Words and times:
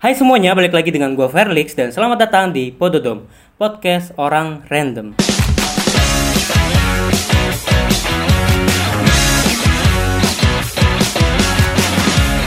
Hai 0.00 0.16
semuanya, 0.16 0.56
balik 0.56 0.72
lagi 0.72 0.88
dengan 0.88 1.12
gue 1.12 1.28
Felix 1.28 1.76
dan 1.76 1.92
selamat 1.92 2.24
datang 2.24 2.56
di 2.56 2.72
Pododom, 2.72 3.28
podcast 3.60 4.16
orang 4.16 4.64
random. 4.72 5.12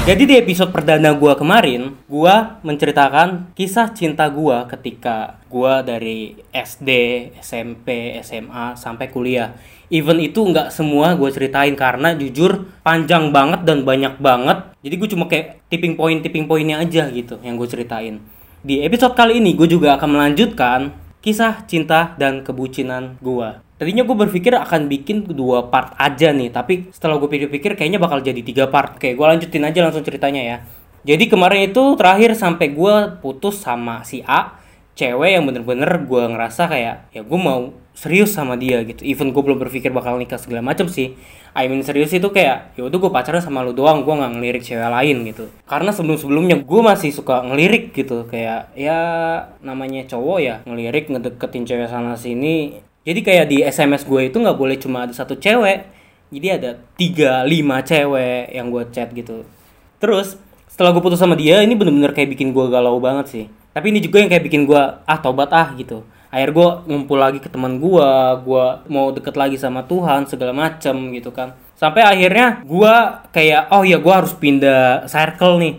Jadi 0.03 0.27
di 0.27 0.35
episode 0.35 0.75
perdana 0.75 1.15
gue 1.15 1.31
kemarin, 1.31 1.95
gue 2.11 2.35
menceritakan 2.59 3.55
kisah 3.55 3.87
cinta 3.95 4.27
gue 4.27 4.67
ketika 4.67 5.39
gue 5.47 5.73
dari 5.79 6.35
SD, 6.51 6.91
SMP, 7.39 8.19
SMA 8.19 8.75
sampai 8.75 9.07
kuliah. 9.07 9.55
Even 9.87 10.19
itu 10.19 10.43
nggak 10.43 10.75
semua 10.75 11.15
gue 11.15 11.31
ceritain 11.31 11.71
karena 11.79 12.11
jujur 12.19 12.67
panjang 12.83 13.31
banget 13.31 13.63
dan 13.63 13.87
banyak 13.87 14.19
banget. 14.19 14.75
Jadi 14.83 14.95
gue 14.99 15.09
cuma 15.15 15.31
kayak 15.31 15.63
tipping 15.71 15.95
point 15.95 16.19
tipping 16.19 16.51
pointnya 16.51 16.83
aja 16.83 17.07
gitu 17.07 17.39
yang 17.39 17.55
gue 17.55 17.69
ceritain. 17.71 18.19
Di 18.59 18.83
episode 18.83 19.15
kali 19.15 19.39
ini 19.39 19.55
gue 19.55 19.71
juga 19.71 19.95
akan 19.95 20.19
melanjutkan 20.19 20.91
kisah 21.23 21.63
cinta 21.65 22.13
dan 22.19 22.43
kebucinan 22.43 23.15
gue. 23.23 23.63
Tadinya 23.79 24.03
gue 24.03 24.17
berpikir 24.27 24.51
akan 24.53 24.91
bikin 24.91 25.23
dua 25.31 25.71
part 25.71 25.95
aja 25.95 26.35
nih, 26.35 26.51
tapi 26.51 26.91
setelah 26.91 27.15
gue 27.17 27.31
pikir-pikir 27.31 27.79
kayaknya 27.79 27.97
bakal 27.97 28.19
jadi 28.19 28.43
tiga 28.43 28.67
part. 28.67 28.99
Oke, 28.99 29.15
gue 29.15 29.25
lanjutin 29.25 29.63
aja 29.63 29.79
langsung 29.81 30.03
ceritanya 30.03 30.43
ya. 30.43 30.57
Jadi 31.03 31.31
kemarin 31.31 31.71
itu 31.71 31.95
terakhir 31.95 32.35
sampai 32.35 32.71
gue 32.71 32.95
putus 33.23 33.59
sama 33.59 34.03
si 34.03 34.23
A, 34.23 34.59
cewek 34.95 35.35
yang 35.35 35.43
bener-bener 35.47 36.05
gue 36.05 36.23
ngerasa 36.31 36.69
kayak 36.69 37.11
ya 37.11 37.21
gue 37.23 37.39
mau 37.39 37.75
serius 37.93 38.33
sama 38.33 38.57
dia 38.57 38.81
gitu. 38.83 39.05
Even 39.05 39.31
gue 39.31 39.41
belum 39.41 39.61
berpikir 39.61 39.93
bakal 39.93 40.17
nikah 40.17 40.41
segala 40.41 40.65
macam 40.65 40.89
sih. 40.89 41.13
I 41.53 41.69
mean 41.69 41.85
serius 41.85 42.09
itu 42.09 42.25
kayak 42.33 42.73
ya 42.73 42.89
udah 42.89 42.97
gue 42.97 43.11
pacaran 43.13 43.41
sama 43.41 43.61
lu 43.61 43.77
doang, 43.77 44.01
gue 44.01 44.13
nggak 44.13 44.31
ngelirik 44.37 44.63
cewek 44.65 44.89
lain 44.89 45.17
gitu. 45.29 45.45
Karena 45.69 45.93
sebelum-sebelumnya 45.93 46.65
gue 46.65 46.81
masih 46.81 47.13
suka 47.13 47.45
ngelirik 47.45 47.93
gitu, 47.93 48.25
kayak 48.25 48.73
ya 48.73 48.99
namanya 49.61 50.03
cowok 50.09 50.37
ya 50.41 50.55
ngelirik 50.65 51.13
ngedeketin 51.13 51.63
cewek 51.69 51.87
sana 51.89 52.17
sini 52.17 52.81
jadi 53.03 53.19
kayak 53.19 53.45
di 53.51 53.57
SMS 53.61 54.07
gue 54.07 54.31
itu 54.31 54.37
nggak 54.39 54.57
boleh 54.57 54.79
cuma 54.79 55.03
ada 55.05 55.13
satu 55.13 55.35
cewek 55.35 55.87
jadi 56.33 56.47
ada 56.57 56.69
tiga 56.95 57.43
lima 57.43 57.83
cewek 57.83 58.49
yang 58.55 58.71
gue 58.71 58.83
chat 58.89 59.11
gitu 59.11 59.43
terus 59.99 60.39
setelah 60.71 60.95
gue 60.95 61.03
putus 61.03 61.19
sama 61.21 61.37
dia 61.37 61.61
ini 61.61 61.77
bener-bener 61.77 62.15
kayak 62.15 62.33
bikin 62.33 62.55
gue 62.55 62.65
galau 62.71 62.97
banget 62.97 63.25
sih 63.29 63.45
tapi 63.75 63.91
ini 63.93 63.99
juga 63.99 64.23
yang 64.23 64.31
kayak 64.31 64.43
bikin 64.47 64.63
gue 64.65 64.81
ah 64.81 65.19
tobat 65.19 65.51
ah 65.51 65.75
gitu 65.75 66.01
akhir 66.33 66.49
gue 66.49 66.69
ngumpul 66.89 67.21
lagi 67.21 67.37
ke 67.37 67.45
teman 67.45 67.77
gue 67.77 68.09
gue 68.41 68.65
mau 68.89 69.13
deket 69.13 69.37
lagi 69.37 69.53
sama 69.61 69.85
Tuhan 69.85 70.25
segala 70.25 70.49
macem 70.49 71.13
gitu 71.13 71.29
kan. 71.29 71.53
Sampai 71.77 72.01
akhirnya 72.01 72.65
gue 72.65 72.93
kayak 73.29 73.69
oh 73.69 73.85
ya 73.85 74.01
gue 74.01 74.13
harus 74.13 74.33
pindah 74.33 75.05
circle 75.05 75.61
nih. 75.61 75.77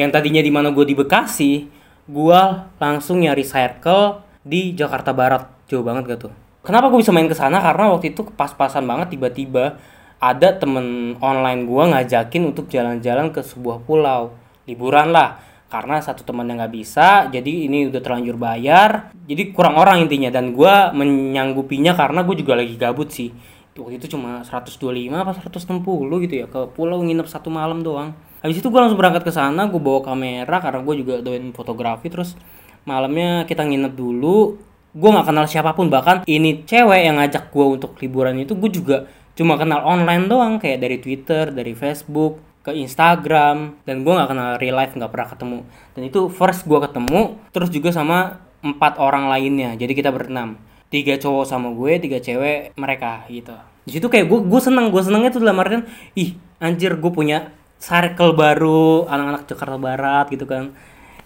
Yang 0.00 0.10
tadinya 0.16 0.40
di 0.40 0.48
mana 0.48 0.72
gue 0.72 0.88
di 0.88 0.96
Bekasi 0.96 1.68
gue 2.08 2.40
langsung 2.80 3.20
nyari 3.20 3.44
circle 3.44 4.24
di 4.40 4.72
Jakarta 4.72 5.12
Barat. 5.12 5.44
Jauh 5.68 5.84
banget 5.84 6.16
gak 6.16 6.20
tuh? 6.26 6.32
Kenapa 6.64 6.88
gue 6.88 7.04
bisa 7.04 7.12
main 7.12 7.28
ke 7.28 7.36
sana? 7.36 7.60
Karena 7.60 7.92
waktu 7.92 8.16
itu 8.16 8.24
pas-pasan 8.24 8.88
banget 8.88 9.12
tiba-tiba 9.20 9.76
ada 10.16 10.48
temen 10.56 11.16
online 11.20 11.68
gue 11.68 11.84
ngajakin 11.92 12.42
untuk 12.48 12.72
jalan-jalan 12.72 13.28
ke 13.36 13.44
sebuah 13.44 13.84
pulau. 13.84 14.32
Liburan 14.64 15.12
lah 15.12 15.49
karena 15.70 16.02
satu 16.02 16.26
teman 16.26 16.50
yang 16.50 16.58
nggak 16.58 16.74
bisa 16.74 17.30
jadi 17.30 17.70
ini 17.70 17.86
udah 17.94 18.02
terlanjur 18.02 18.34
bayar. 18.34 19.14
Jadi 19.30 19.54
kurang 19.54 19.78
orang 19.78 20.02
intinya. 20.02 20.26
Dan 20.34 20.50
gue 20.50 20.74
menyanggupinya 20.98 21.94
karena 21.94 22.26
gue 22.26 22.36
juga 22.42 22.58
lagi 22.58 22.74
gabut 22.74 23.14
sih. 23.14 23.30
Waktu 23.78 24.02
itu 24.02 24.18
cuma 24.18 24.42
125 24.42 24.82
apa 25.14 25.32
160 25.32 26.26
gitu 26.26 26.34
ya. 26.34 26.46
Ke 26.50 26.66
pulau 26.74 26.98
nginep 27.06 27.30
satu 27.30 27.54
malam 27.54 27.86
doang. 27.86 28.12
Habis 28.42 28.58
itu 28.58 28.66
gue 28.66 28.80
langsung 28.82 28.98
berangkat 28.98 29.22
ke 29.22 29.32
sana 29.32 29.70
gue 29.70 29.78
bawa 29.78 30.02
kamera 30.02 30.58
karena 30.58 30.82
gue 30.82 30.94
juga 31.06 31.14
doain 31.22 31.54
fotografi. 31.54 32.10
Terus 32.10 32.34
malamnya 32.82 33.46
kita 33.46 33.62
nginep 33.62 33.94
dulu. 33.94 34.58
Gue 34.90 35.10
nggak 35.14 35.30
kenal 35.30 35.46
siapa 35.46 35.70
pun. 35.78 35.86
Bahkan 35.86 36.26
ini 36.26 36.66
cewek 36.66 37.06
yang 37.06 37.22
ngajak 37.22 37.54
gue 37.54 37.66
untuk 37.78 37.94
liburan 38.02 38.42
itu 38.42 38.58
gue 38.58 38.70
juga 38.74 39.06
cuma 39.38 39.54
kenal 39.54 39.86
online 39.86 40.26
doang. 40.26 40.58
Kayak 40.58 40.82
dari 40.82 40.98
Twitter 40.98 41.54
dari 41.54 41.78
Facebook 41.78 42.49
ke 42.60 42.76
Instagram 42.76 43.80
dan 43.88 44.04
gue 44.04 44.12
nggak 44.12 44.28
kenal 44.28 44.48
real 44.60 44.76
life 44.76 44.92
nggak 44.92 45.10
pernah 45.12 45.28
ketemu. 45.32 45.58
Dan 45.96 46.02
itu 46.04 46.20
first 46.28 46.68
gue 46.68 46.78
ketemu 46.80 47.40
terus 47.52 47.72
juga 47.72 47.90
sama 47.90 48.44
empat 48.60 49.00
orang 49.00 49.32
lainnya. 49.32 49.72
Jadi 49.76 49.92
kita 49.96 50.12
berenam. 50.12 50.60
Tiga 50.90 51.16
cowok 51.16 51.46
sama 51.46 51.70
gue 51.72 52.02
tiga 52.02 52.18
cewek 52.18 52.76
mereka 52.76 53.24
gitu. 53.30 53.54
Di 53.86 53.96
situ 53.96 54.06
kayak 54.10 54.26
gue 54.28 54.38
gue 54.44 54.60
seneng 54.60 54.92
gue 54.92 55.00
senengnya 55.00 55.30
tuh 55.32 55.40
dalam 55.40 55.56
artian 55.62 55.86
ih 56.18 56.36
anjir 56.60 56.98
gue 56.98 57.12
punya 57.14 57.54
circle 57.80 58.36
baru 58.36 59.08
anak-anak 59.08 59.48
Jakarta 59.48 59.78
Barat 59.80 60.26
gitu 60.28 60.44
kan. 60.44 60.76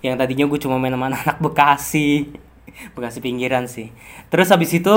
Yang 0.04 0.14
tadinya 0.20 0.44
gue 0.46 0.58
cuma 0.62 0.76
main 0.78 0.94
sama 0.94 1.10
anak 1.12 1.38
Bekasi. 1.42 2.30
Bekasi 2.94 3.18
pinggiran 3.18 3.66
sih. 3.66 3.90
Terus 4.30 4.52
habis 4.54 4.70
itu 4.70 4.94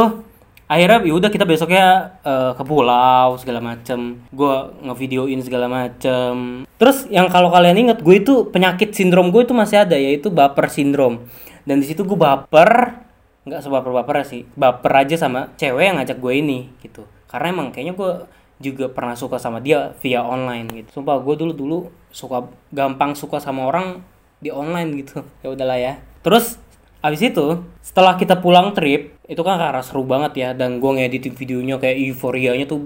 akhirnya 0.68 1.00
ya 1.08 1.14
udah 1.16 1.32
kita 1.32 1.48
besoknya 1.48 2.20
uh, 2.28 2.52
ke 2.54 2.64
pulau 2.68 3.40
segala 3.40 3.64
macem. 3.64 4.20
Gue 4.30 4.54
ngevideoin 4.84 5.40
segala 5.42 5.72
macem. 5.72 6.68
Terus 6.78 7.08
yang 7.08 7.32
kalau 7.32 7.50
kalian 7.50 7.88
inget 7.88 8.04
gue 8.04 8.16
itu 8.20 8.52
penyakit 8.52 8.92
sindrom 8.92 9.32
gue 9.32 9.48
itu 9.48 9.56
masih 9.56 9.88
ada 9.88 9.96
yaitu 9.96 10.28
baper 10.28 10.68
sindrom. 10.68 11.26
Dan 11.64 11.80
di 11.80 11.88
situ 11.88 12.04
gue 12.04 12.20
baper 12.20 13.04
nggak 13.48 13.64
sebaper 13.64 13.96
baper 13.96 14.28
sih 14.28 14.44
baper 14.60 15.08
aja 15.08 15.16
sama 15.16 15.56
cewek 15.56 15.88
yang 15.88 15.98
ngajak 16.04 16.20
gue 16.20 16.34
ini 16.36 16.60
gitu. 16.84 17.08
Karena 17.32 17.56
emang 17.56 17.72
kayaknya 17.72 17.96
gue 17.96 18.12
juga 18.58 18.92
pernah 18.92 19.16
suka 19.16 19.40
sama 19.40 19.64
dia 19.64 19.96
via 20.04 20.20
online 20.22 20.68
gitu. 20.84 21.00
Sumpah 21.00 21.24
gue 21.24 21.36
dulu 21.40 21.54
dulu 21.56 21.78
suka 22.12 22.52
gampang 22.76 23.16
suka 23.16 23.40
sama 23.40 23.64
orang 23.72 24.04
di 24.44 24.52
online 24.52 25.00
gitu. 25.00 25.24
Ya 25.44 25.56
udahlah 25.56 25.80
ya. 25.80 25.94
Terus 26.22 26.60
Abis 26.98 27.22
itu, 27.22 27.62
setelah 27.78 28.18
kita 28.18 28.42
pulang 28.42 28.74
trip, 28.74 29.14
itu 29.32 29.42
kan 29.48 29.56
karena 29.60 29.82
seru 29.84 30.04
banget 30.08 30.32
ya, 30.42 30.50
dan 30.60 30.70
gue 30.82 30.92
ngeditin 30.96 31.34
videonya 31.40 31.76
kayak 31.84 31.98
euforianya 32.04 32.66
tuh 32.72 32.80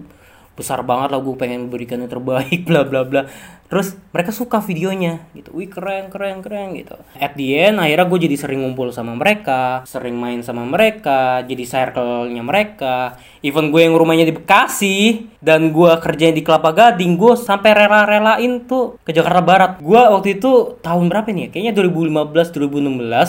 besar 0.57 0.79
banget 0.89 1.09
lah 1.13 1.19
gue 1.25 1.35
pengen 1.41 1.61
berikan 1.71 1.97
yang 2.03 2.11
terbaik 2.11 2.59
bla 2.69 2.81
bla 2.89 3.01
bla 3.07 3.21
terus 3.71 3.95
mereka 4.11 4.35
suka 4.35 4.59
videonya 4.59 5.23
gitu. 5.31 5.55
Wih 5.55 5.71
keren 5.71 6.11
keren 6.11 6.43
keren 6.43 6.75
gitu. 6.75 6.99
At 7.15 7.39
the 7.39 7.55
end 7.55 7.79
akhirnya 7.79 8.03
gue 8.11 8.19
jadi 8.27 8.35
sering 8.35 8.59
ngumpul 8.67 8.91
sama 8.91 9.15
mereka 9.15 9.87
sering 9.87 10.19
main 10.19 10.43
sama 10.43 10.67
mereka 10.67 11.39
jadi 11.47 11.63
circle-nya 11.63 12.43
mereka. 12.43 13.15
Even 13.39 13.71
gue 13.71 13.87
yang 13.87 13.95
rumahnya 13.95 14.27
di 14.27 14.35
Bekasi 14.35 15.31
dan 15.39 15.71
gue 15.71 15.91
kerjanya 16.03 16.35
di 16.35 16.43
Kelapa 16.43 16.75
Gading 16.75 17.15
gue 17.15 17.33
sampai 17.39 17.71
rela-relain 17.71 18.67
tuh 18.67 18.99
ke 19.07 19.15
Jakarta 19.15 19.39
Barat. 19.39 19.71
Gue 19.79 20.03
waktu 20.03 20.35
itu 20.35 20.75
tahun 20.83 21.07
berapa 21.07 21.31
nih 21.31 21.47
ya? 21.47 21.49
Kayaknya 21.55 21.73
2015 21.79 22.51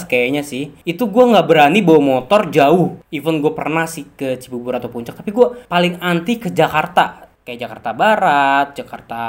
2016 0.03 0.11
kayaknya 0.11 0.43
sih. 0.43 0.75
Itu 0.83 1.07
gue 1.07 1.23
nggak 1.23 1.47
berani 1.47 1.81
bawa 1.87 2.03
motor 2.03 2.51
jauh. 2.51 2.99
Even 3.15 3.39
gue 3.39 3.55
pernah 3.55 3.87
sih 3.87 4.11
ke 4.19 4.43
Cibubur 4.43 4.75
atau 4.75 4.91
Puncak 4.91 5.15
tapi 5.15 5.31
gue 5.31 5.47
paling 5.71 6.03
anti 6.03 6.43
ke 6.43 6.51
Jakarta 6.51 7.32
kayak 7.43 7.59
Jakarta 7.69 7.91
Barat, 7.95 8.67
Jakarta 8.75 9.23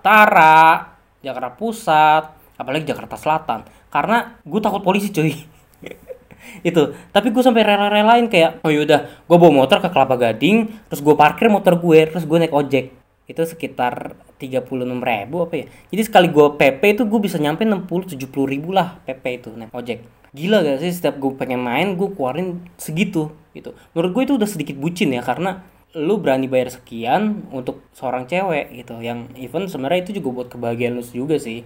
Utara, 0.00 0.96
Jakarta 1.20 1.50
Pusat, 1.52 2.24
apalagi 2.56 2.84
Jakarta 2.88 3.16
Selatan. 3.16 3.60
Karena 3.88 4.40
gue 4.42 4.60
takut 4.60 4.82
polisi 4.82 5.12
cuy. 5.12 5.32
itu. 6.68 6.82
Tapi 7.12 7.28
gue 7.32 7.42
sampai 7.42 7.62
rela-relain 7.64 8.26
kayak 8.28 8.64
oh 8.64 8.70
yaudah 8.72 9.24
gue 9.24 9.36
bawa 9.36 9.52
motor 9.64 9.80
ke 9.80 9.88
Kelapa 9.88 10.16
Gading 10.16 10.88
terus 10.90 11.00
gue 11.00 11.14
parkir 11.16 11.48
motor 11.48 11.78
gue 11.80 11.98
terus 12.08 12.24
gue 12.24 12.38
naik 12.40 12.54
ojek. 12.54 12.92
Itu 13.24 13.40
sekitar 13.48 14.20
36 14.36 14.68
ribu 15.00 15.36
apa 15.44 15.54
ya. 15.56 15.66
Jadi 15.88 16.02
sekali 16.04 16.28
gue 16.28 16.46
PP 16.60 16.82
itu 17.00 17.02
gue 17.08 17.20
bisa 17.22 17.40
nyampe 17.40 17.64
60 17.64 18.18
70 18.18 18.52
ribu 18.52 18.76
lah 18.76 19.00
PP 19.08 19.24
itu 19.40 19.48
naik 19.54 19.72
ojek. 19.72 20.04
Gila 20.34 20.66
gak 20.66 20.82
sih 20.82 20.90
setiap 20.90 21.16
gue 21.22 21.30
pengen 21.38 21.62
main 21.62 21.94
gue 21.94 22.08
keluarin 22.12 22.60
segitu 22.76 23.32
gitu. 23.54 23.72
Menurut 23.94 24.10
gue 24.12 24.22
itu 24.26 24.34
udah 24.34 24.48
sedikit 24.50 24.76
bucin 24.76 25.14
ya 25.14 25.22
karena 25.22 25.62
lu 25.94 26.18
berani 26.18 26.50
bayar 26.50 26.74
sekian 26.74 27.46
untuk 27.54 27.86
seorang 27.94 28.26
cewek 28.26 28.74
gitu. 28.74 28.98
Yang 28.98 29.30
even 29.38 29.70
sebenarnya 29.70 30.10
itu 30.10 30.20
juga 30.20 30.28
buat 30.42 30.48
kebahagiaan 30.50 30.98
lu 30.98 31.02
juga 31.06 31.38
sih. 31.38 31.62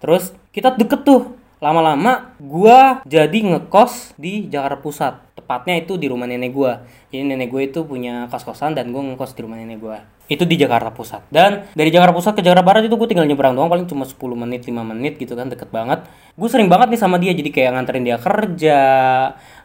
Terus 0.00 0.32
kita 0.50 0.74
deket 0.74 1.04
tuh. 1.04 1.36
Lama-lama 1.56 2.36
gua 2.36 3.00
jadi 3.08 3.32
ngekos 3.32 4.12
di 4.20 4.44
Jakarta 4.52 4.76
Pusat. 4.76 5.14
Tepatnya 5.40 5.80
itu 5.80 5.96
di 5.96 6.04
rumah 6.04 6.28
nenek 6.28 6.52
gua. 6.52 6.84
Jadi 7.08 7.32
nenek 7.32 7.48
gue 7.48 7.72
itu 7.72 7.80
punya 7.80 8.28
kos-kosan 8.28 8.76
dan 8.76 8.92
gue 8.92 9.00
ngekos 9.00 9.32
di 9.32 9.40
rumah 9.40 9.56
nenek 9.56 9.80
gua. 9.80 10.04
Itu 10.28 10.44
di 10.44 10.60
Jakarta 10.60 10.92
Pusat. 10.92 11.32
Dan 11.32 11.64
dari 11.72 11.88
Jakarta 11.88 12.12
Pusat 12.12 12.32
ke 12.36 12.42
Jakarta 12.44 12.60
Barat 12.60 12.84
itu 12.84 12.92
gue 13.00 13.08
tinggal 13.08 13.24
nyebrang 13.24 13.56
doang. 13.56 13.72
Paling 13.72 13.88
cuma 13.88 14.04
10 14.04 14.20
menit 14.36 14.68
5 14.68 14.84
menit 14.84 15.16
gitu 15.16 15.32
kan. 15.32 15.48
Deket 15.48 15.72
banget. 15.72 16.04
Gue 16.36 16.48
sering 16.52 16.68
banget 16.68 16.92
nih 16.92 17.00
sama 17.00 17.16
dia. 17.16 17.32
Jadi 17.32 17.48
kayak 17.48 17.72
nganterin 17.72 18.04
dia 18.04 18.20
kerja 18.20 18.80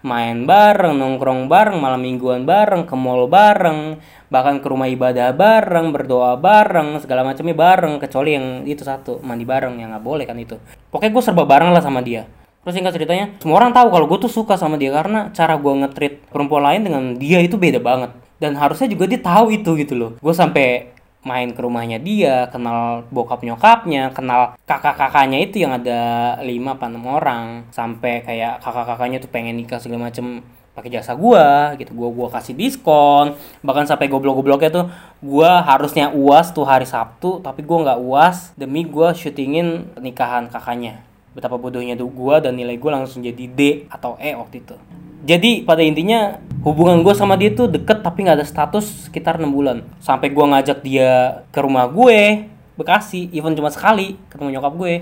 main 0.01 0.49
bareng 0.49 0.97
nongkrong 0.97 1.45
bareng 1.45 1.77
malam 1.77 2.01
mingguan 2.01 2.45
bareng 2.45 2.89
ke 2.89 2.95
mall 2.97 3.29
bareng 3.29 4.01
bahkan 4.33 4.57
ke 4.57 4.67
rumah 4.71 4.87
ibadah 4.89 5.35
bareng 5.35 5.91
berdoa 5.93 6.39
bareng 6.39 6.97
segala 7.03 7.21
macamnya 7.21 7.53
bareng 7.53 7.99
kecuali 7.99 8.33
yang 8.33 8.47
itu 8.65 8.81
satu 8.81 9.19
mandi 9.21 9.43
bareng 9.43 9.77
yang 9.77 9.91
nggak 9.93 10.05
boleh 10.05 10.25
kan 10.25 10.39
itu. 10.39 10.55
Pokoknya 10.89 11.11
gue 11.11 11.23
serba 11.23 11.43
bareng 11.43 11.69
lah 11.75 11.83
sama 11.83 11.99
dia. 11.99 12.25
Terus 12.61 12.77
singkat 12.77 12.93
ceritanya, 12.93 13.25
semua 13.41 13.57
orang 13.57 13.73
tahu 13.73 13.89
kalau 13.89 14.05
gue 14.05 14.19
tuh 14.21 14.31
suka 14.31 14.53
sama 14.53 14.77
dia 14.77 14.93
karena 14.93 15.33
cara 15.33 15.57
gue 15.57 15.73
ngetrit 15.81 16.21
perempuan 16.29 16.61
lain 16.61 16.81
dengan 16.85 17.03
dia 17.17 17.41
itu 17.41 17.57
beda 17.57 17.81
banget. 17.81 18.13
Dan 18.37 18.53
harusnya 18.53 18.85
juga 18.85 19.09
dia 19.09 19.17
tahu 19.17 19.49
itu 19.53 19.73
gitu 19.81 19.93
loh. 19.97 20.11
Gue 20.21 20.33
sampai 20.33 20.93
main 21.21 21.53
ke 21.53 21.61
rumahnya 21.61 22.01
dia, 22.01 22.49
kenal 22.49 23.05
bokap 23.13 23.45
nyokapnya, 23.45 24.09
kenal 24.11 24.57
kakak-kakaknya 24.65 25.37
itu 25.45 25.61
yang 25.61 25.77
ada 25.77 26.35
lima 26.41 26.73
apa 26.73 26.89
enam 26.89 27.05
orang, 27.05 27.69
sampai 27.69 28.25
kayak 28.25 28.57
kakak-kakaknya 28.65 29.21
tuh 29.21 29.29
pengen 29.29 29.57
nikah 29.57 29.77
segala 29.77 30.09
macem 30.09 30.41
pakai 30.71 30.87
jasa 30.87 31.13
gua 31.13 31.75
gitu. 31.77 31.91
Gua 31.93 32.09
gua 32.09 32.27
kasih 32.31 32.55
diskon. 32.55 33.35
Bahkan 33.61 33.85
sampai 33.85 34.07
goblok-gobloknya 34.07 34.71
tuh 34.71 34.85
gua 35.21 35.61
harusnya 35.61 36.09
uas 36.15 36.55
tuh 36.55 36.65
hari 36.65 36.87
Sabtu 36.87 37.43
tapi 37.43 37.61
gua 37.61 37.85
nggak 37.85 37.99
uas 38.01 38.37
demi 38.55 38.87
gua 38.87 39.11
syutingin 39.11 39.91
pernikahan 39.93 40.47
kakaknya. 40.47 41.03
Betapa 41.35 41.55
bodohnya 41.55 41.95
tuh 41.95 42.09
gua 42.11 42.39
dan 42.39 42.57
nilai 42.57 42.79
gua 42.79 43.03
langsung 43.03 43.21
jadi 43.21 43.45
D 43.51 43.85
atau 43.91 44.15
E 44.17 44.33
waktu 44.33 44.63
itu. 44.63 44.75
Jadi 45.21 45.61
pada 45.67 45.85
intinya 45.85 46.41
hubungan 46.61 47.01
gue 47.01 47.13
sama 47.17 47.33
dia 47.37 47.49
tuh 47.53 47.65
deket 47.65 48.05
tapi 48.05 48.21
nggak 48.25 48.37
ada 48.41 48.47
status 48.47 49.09
sekitar 49.09 49.41
enam 49.41 49.53
bulan. 49.53 49.77
Sampai 49.97 50.29
gue 50.29 50.45
ngajak 50.45 50.85
dia 50.85 51.41
ke 51.49 51.59
rumah 51.61 51.89
gue 51.89 52.47
Bekasi 52.71 53.29
even 53.35 53.53
cuma 53.53 53.69
sekali 53.69 54.17
ketemu 54.29 54.57
nyokap 54.57 54.73
gue. 54.77 54.95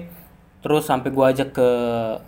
Terus 0.60 0.84
sampai 0.84 1.10
gue 1.16 1.26
ajak 1.32 1.50
ke 1.56 1.70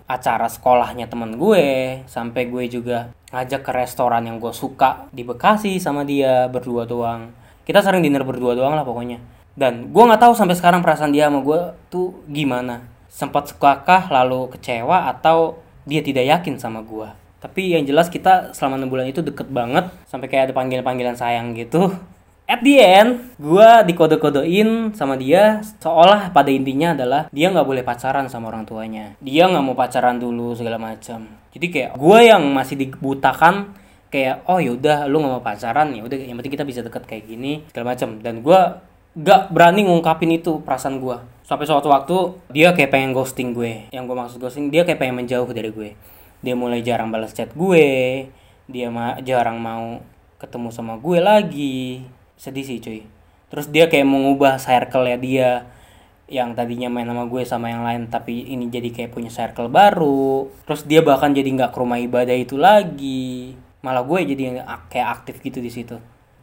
acara 0.07 0.47
sekolahnya 0.47 1.11
teman 1.11 1.35
gue 1.35 1.63
sampai 2.07 2.47
gue 2.47 2.63
juga 2.71 3.11
ngajak 3.35 3.59
ke 3.63 3.71
restoran 3.75 4.23
yang 4.23 4.39
gue 4.39 4.51
suka 4.55 5.07
di 5.11 5.27
Bekasi 5.27 5.79
sama 5.79 6.07
dia 6.07 6.47
berdua 6.47 6.87
doang. 6.87 7.31
Kita 7.67 7.83
sering 7.83 8.03
dinner 8.03 8.23
berdua 8.23 8.55
doang 8.55 8.75
lah 8.75 8.87
pokoknya. 8.87 9.19
Dan 9.51 9.91
gue 9.91 10.03
nggak 10.03 10.21
tahu 10.23 10.33
sampai 10.35 10.55
sekarang 10.55 10.79
perasaan 10.79 11.11
dia 11.11 11.27
sama 11.27 11.43
gue 11.43 11.59
tuh 11.91 12.15
gimana. 12.31 12.87
Sempat 13.11 13.51
sukakah 13.51 14.07
lalu 14.07 14.47
kecewa 14.55 15.11
atau 15.11 15.59
dia 15.83 15.99
tidak 15.99 16.23
yakin 16.23 16.55
sama 16.55 16.79
gue 16.79 17.20
tapi 17.41 17.73
yang 17.73 17.83
jelas 17.89 18.07
kita 18.13 18.53
selama 18.53 18.77
enam 18.77 18.93
bulan 18.93 19.09
itu 19.09 19.25
deket 19.25 19.49
banget 19.49 19.89
sampai 20.05 20.29
kayak 20.29 20.43
ada 20.49 20.53
panggilan-panggilan 20.53 21.17
sayang 21.17 21.57
gitu. 21.57 21.89
At 22.45 22.61
the 22.61 22.77
end 22.77 23.33
gue 23.41 23.69
dikode-kodein 23.89 24.93
sama 24.93 25.17
dia 25.17 25.65
seolah 25.81 26.29
pada 26.29 26.53
intinya 26.53 26.93
adalah 26.93 27.21
dia 27.33 27.49
nggak 27.49 27.65
boleh 27.65 27.81
pacaran 27.81 28.29
sama 28.29 28.53
orang 28.53 28.69
tuanya. 28.69 29.17
Dia 29.25 29.49
nggak 29.49 29.63
mau 29.65 29.73
pacaran 29.73 30.21
dulu 30.21 30.53
segala 30.53 30.77
macam. 30.77 31.25
Jadi 31.49 31.65
kayak 31.73 31.97
gue 31.97 32.19
yang 32.29 32.45
masih 32.53 32.77
dibutakan 32.77 33.73
kayak 34.13 34.45
oh 34.45 34.61
yaudah 34.61 35.09
lu 35.09 35.25
nggak 35.25 35.33
mau 35.33 35.41
pacaran 35.41 35.95
ya 35.97 36.05
udah 36.05 36.17
yang 36.21 36.37
penting 36.37 36.53
kita 36.61 36.65
bisa 36.67 36.85
deket 36.85 37.09
kayak 37.09 37.25
gini 37.25 37.65
segala 37.73 37.97
macam. 37.97 38.21
Dan 38.21 38.45
gue 38.45 38.61
gak 39.11 39.51
berani 39.51 39.81
ngungkapin 39.89 40.29
itu 40.29 40.61
perasaan 40.61 41.01
gue 41.01 41.17
sampai 41.43 41.65
suatu 41.67 41.89
waktu 41.89 42.15
dia 42.53 42.69
kayak 42.77 42.93
pengen 42.93 43.17
ghosting 43.17 43.57
gue. 43.57 43.89
Yang 43.89 44.03
gue 44.05 44.15
maksud 44.15 44.37
ghosting 44.37 44.69
dia 44.69 44.85
kayak 44.85 45.01
pengen 45.01 45.23
menjauh 45.23 45.49
dari 45.49 45.73
gue 45.73 45.97
dia 46.41 46.57
mulai 46.57 46.81
jarang 46.81 47.13
balas 47.13 47.33
chat 47.37 47.53
gue. 47.53 47.87
Dia 48.65 48.87
ma 48.89 49.17
jarang 49.21 49.61
mau 49.61 50.01
ketemu 50.41 50.69
sama 50.73 50.97
gue 50.97 51.21
lagi. 51.21 52.05
Sedih 52.37 52.65
sih 52.65 52.81
cuy. 52.81 53.05
Terus 53.53 53.69
dia 53.69 53.85
kayak 53.85 54.09
mengubah 54.09 54.57
circle 54.57 55.05
ya 55.05 55.17
dia. 55.17 55.51
Yang 56.31 56.49
tadinya 56.57 56.87
main 56.89 57.05
sama 57.05 57.27
gue 57.29 57.41
sama 57.45 57.67
yang 57.69 57.83
lain 57.83 58.07
tapi 58.09 58.49
ini 58.49 58.71
jadi 58.73 58.89
kayak 58.89 59.13
punya 59.13 59.29
circle 59.29 59.69
baru. 59.69 60.49
Terus 60.65 60.85
dia 60.89 61.05
bahkan 61.05 61.29
jadi 61.33 61.47
nggak 61.47 61.71
ke 61.73 61.77
rumah 61.77 62.01
ibadah 62.01 62.33
itu 62.33 62.57
lagi. 62.57 63.53
Malah 63.85 64.01
gue 64.01 64.19
jadi 64.33 64.65
kayak 64.89 65.07
aktif 65.21 65.41
gitu 65.45 65.61
di 65.61 65.69
situ. 65.69 65.97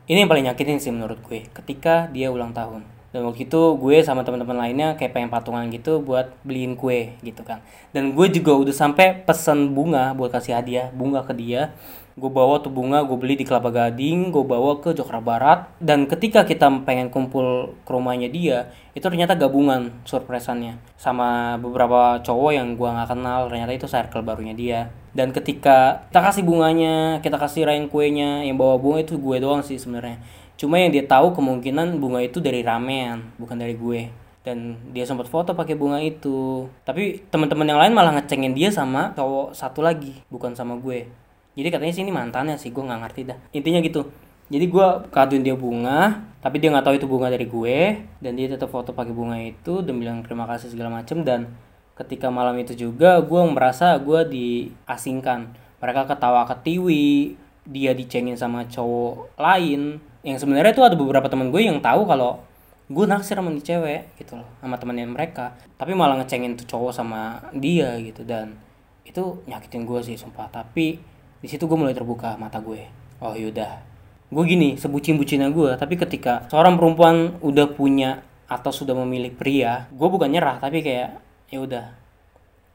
Ini 0.09 0.25
yang 0.25 0.31
paling 0.31 0.47
nyakitin 0.49 0.81
sih 0.81 0.95
menurut 0.95 1.21
gue 1.27 1.51
ketika 1.53 2.09
dia 2.09 2.33
ulang 2.33 2.57
tahun 2.57 2.98
dan 3.19 3.27
waktu 3.27 3.51
itu 3.51 3.75
gue 3.83 3.99
sama 4.07 4.23
teman-teman 4.23 4.55
lainnya 4.55 4.95
kayak 4.95 5.11
pengen 5.11 5.27
patungan 5.27 5.67
gitu 5.75 5.99
buat 5.99 6.31
beliin 6.47 6.79
kue 6.79 7.19
gitu 7.27 7.43
kan. 7.43 7.59
Dan 7.91 8.15
gue 8.15 8.31
juga 8.31 8.55
udah 8.55 8.71
sampai 8.71 9.27
pesen 9.27 9.75
bunga 9.75 10.15
buat 10.15 10.31
kasih 10.31 10.55
hadiah 10.55 10.95
bunga 10.95 11.27
ke 11.27 11.35
dia 11.35 11.75
gue 12.19 12.31
bawa 12.31 12.59
tuh 12.59 12.75
bunga 12.75 13.07
gue 13.07 13.15
beli 13.15 13.39
di 13.39 13.47
Kelapa 13.47 13.71
Gading 13.71 14.35
gue 14.35 14.43
bawa 14.43 14.83
ke 14.83 14.91
Jakarta 14.91 15.23
Barat. 15.23 15.59
Dan 15.79 16.11
ketika 16.11 16.43
kita 16.43 16.67
pengen 16.83 17.09
kumpul 17.09 17.79
ke 17.87 17.91
rumahnya 17.95 18.27
dia 18.27 18.75
itu 18.93 19.07
ternyata 19.07 19.39
gabungan 19.39 19.95
surprisannya 20.03 20.83
sama 20.99 21.55
beberapa 21.63 22.19
cowok 22.27 22.53
yang 22.53 22.75
gue 22.75 22.89
nggak 22.91 23.09
kenal. 23.15 23.47
Ternyata 23.47 23.73
itu 23.73 23.87
circle 23.87 24.27
barunya 24.27 24.53
dia. 24.59 24.91
Dan 25.15 25.31
ketika 25.31 26.11
kita 26.11 26.21
kasih 26.21 26.43
bunganya 26.43 27.23
kita 27.23 27.39
kasih 27.39 27.71
rain 27.71 27.87
kuenya 27.87 28.43
yang 28.43 28.59
bawa 28.59 28.77
bunga 28.77 29.07
itu 29.07 29.15
gue 29.17 29.37
doang 29.39 29.63
sih 29.63 29.79
sebenarnya. 29.79 30.19
Cuma 30.59 30.83
yang 30.83 30.91
dia 30.91 31.07
tahu 31.07 31.39
kemungkinan 31.39 32.03
bunga 32.03 32.19
itu 32.19 32.43
dari 32.43 32.67
ramen 32.67 33.39
bukan 33.39 33.55
dari 33.55 33.79
gue. 33.79 34.11
Dan 34.43 34.81
dia 34.97 35.05
sempat 35.07 35.29
foto 35.29 35.55
pakai 35.55 35.77
bunga 35.79 36.03
itu. 36.03 36.67
Tapi 36.83 37.31
teman-teman 37.31 37.69
yang 37.69 37.79
lain 37.79 37.95
malah 37.95 38.17
ngecengin 38.19 38.57
dia 38.59 38.75
sama 38.75 39.15
cowok 39.15 39.55
satu 39.55 39.85
lagi 39.85 40.19
bukan 40.33 40.57
sama 40.59 40.75
gue 40.81 41.28
jadi 41.59 41.75
katanya 41.75 41.91
sih 41.91 42.07
ini 42.07 42.15
mantannya 42.15 42.55
sih 42.55 42.71
gue 42.71 42.79
nggak 42.87 43.01
ngerti 43.03 43.21
dah. 43.27 43.39
Intinya 43.51 43.83
gitu. 43.83 44.07
Jadi 44.47 44.65
gue 44.71 44.87
kaduin 45.11 45.43
dia 45.43 45.59
bunga 45.59 46.23
tapi 46.39 46.63
dia 46.63 46.71
nggak 46.71 46.87
tahu 46.87 46.95
itu 46.95 47.07
bunga 47.11 47.35
dari 47.35 47.51
gue 47.51 47.99
dan 48.23 48.33
dia 48.39 48.47
tetap 48.47 48.71
foto 48.71 48.95
pakai 48.95 49.11
bunga 49.11 49.35
itu 49.43 49.83
dan 49.83 49.99
bilang 49.99 50.23
terima 50.23 50.47
kasih 50.47 50.71
segala 50.71 51.03
macem 51.03 51.27
dan 51.27 51.51
ketika 51.99 52.31
malam 52.31 52.55
itu 52.63 52.79
juga 52.79 53.19
gue 53.19 53.43
merasa 53.51 53.99
gue 53.99 54.23
diasingkan. 54.31 55.51
Mereka 55.83 56.07
ketawa 56.07 56.47
ketiwi 56.47 57.35
dia 57.67 57.91
dicengin 57.91 58.39
sama 58.39 58.63
cowok 58.71 59.35
lain. 59.35 59.99
Yang 60.23 60.47
sebenarnya 60.47 60.73
tuh 60.79 60.87
ada 60.87 60.95
beberapa 60.95 61.27
teman 61.27 61.51
gue 61.51 61.59
yang 61.59 61.83
tahu 61.83 62.07
kalau 62.07 62.39
gue 62.87 63.05
naksir 63.05 63.35
sama 63.35 63.51
cewek 63.59 64.15
gitu 64.15 64.39
loh 64.39 64.47
sama 64.63 64.79
temennya 64.79 65.11
mereka. 65.11 65.59
Tapi 65.75 65.91
malah 65.99 66.23
ngecengin 66.23 66.55
tuh 66.55 66.71
cowok 66.71 66.95
sama 66.95 67.43
dia 67.51 67.99
gitu. 67.99 68.23
Dan 68.23 68.55
itu 69.03 69.43
nyakitin 69.51 69.83
gue 69.83 70.01
sih 70.07 70.15
sumpah. 70.15 70.47
Tapi 70.55 71.18
di 71.39 71.49
situ 71.51 71.65
gue 71.65 71.79
mulai 71.79 71.95
terbuka 71.95 72.35
mata 72.39 72.59
gue. 72.63 72.87
Oh 73.19 73.35
yaudah 73.35 73.89
gue 74.29 74.45
gini 74.45 74.77
sebucin 74.77 75.17
bucinnya 75.17 75.49
gue 75.49 75.73
tapi 75.81 75.97
ketika 75.97 76.45
seorang 76.53 76.77
perempuan 76.77 77.41
udah 77.41 77.65
punya 77.73 78.21
atau 78.45 78.69
sudah 78.69 78.93
memilih 78.93 79.33
pria 79.33 79.89
gue 79.89 80.09
bukan 80.09 80.29
nyerah 80.29 80.61
tapi 80.61 80.85
kayak 80.85 81.17
ya 81.49 81.59
udah. 81.65 81.87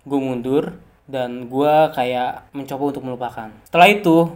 Gue 0.04 0.19
mundur 0.19 0.75
dan 1.07 1.48
gue 1.48 1.74
kayak 1.95 2.51
mencoba 2.51 2.83
untuk 2.92 3.04
melupakan. 3.06 3.50
Setelah 3.69 3.88
itu 3.88 4.33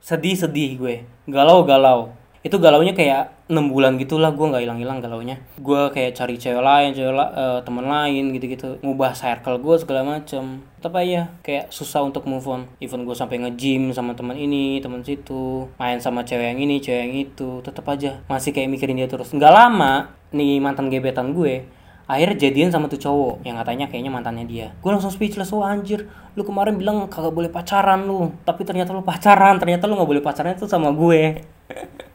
sedih 0.00 0.34
sedih 0.34 0.70
gue. 0.80 0.96
Galau 1.28 1.62
galau 1.62 2.23
itu 2.44 2.60
galaunya 2.60 2.92
kayak 2.92 3.48
enam 3.48 3.72
bulan 3.72 3.96
gitulah 3.96 4.28
gue 4.36 4.44
nggak 4.44 4.68
hilang-hilang 4.68 5.00
galaunya. 5.00 5.40
Gue 5.56 5.88
kayak 5.88 6.12
cari 6.12 6.36
cewek 6.36 6.60
lain 6.60 6.92
cewek 6.92 7.16
la 7.16 7.26
uh, 7.32 7.58
teman 7.64 7.88
lain 7.88 8.36
gitu-gitu. 8.36 8.76
Ngubah 8.84 9.16
circle 9.16 9.64
gue 9.64 9.80
segala 9.80 10.04
macem. 10.04 10.60
Tapi 10.76 11.16
ya 11.16 11.32
kayak 11.40 11.72
susah 11.72 12.04
untuk 12.04 12.28
move 12.28 12.44
on. 12.44 12.68
Even 12.84 13.08
gue 13.08 13.16
sampai 13.16 13.40
nge-gym 13.40 13.96
sama 13.96 14.12
teman 14.12 14.36
ini 14.36 14.76
teman 14.84 15.00
situ. 15.00 15.72
Main 15.80 16.04
sama 16.04 16.20
cewek 16.28 16.52
yang 16.52 16.60
ini 16.60 16.84
cewek 16.84 17.00
yang 17.08 17.14
itu. 17.16 17.64
Tetap 17.64 17.88
aja 17.88 18.20
masih 18.28 18.52
kayak 18.52 18.68
mikirin 18.68 19.00
dia 19.00 19.08
terus. 19.08 19.32
Nggak 19.32 19.52
lama 19.52 20.12
nih 20.36 20.60
mantan 20.60 20.92
gebetan 20.92 21.32
gue 21.32 21.64
akhirnya 22.04 22.36
jadian 22.36 22.68
sama 22.68 22.92
tuh 22.92 23.00
cowok. 23.00 23.40
Yang 23.48 23.64
katanya 23.64 23.88
kayaknya 23.88 24.12
mantannya 24.12 24.44
dia. 24.44 24.76
Gue 24.84 24.92
langsung 24.92 25.08
speechless 25.08 25.48
oh 25.56 25.64
anjir 25.64 26.12
lu 26.36 26.44
kemarin 26.44 26.76
bilang 26.76 27.08
kagak 27.08 27.32
boleh 27.32 27.48
pacaran 27.48 28.04
lu. 28.04 28.36
Tapi 28.44 28.68
ternyata 28.68 28.92
lu 28.92 29.00
pacaran 29.00 29.56
ternyata 29.56 29.88
lu 29.88 29.96
nggak 29.96 30.10
boleh 30.12 30.20
pacaran 30.20 30.52
itu 30.52 30.68
sama 30.68 30.92
gue 30.92 31.40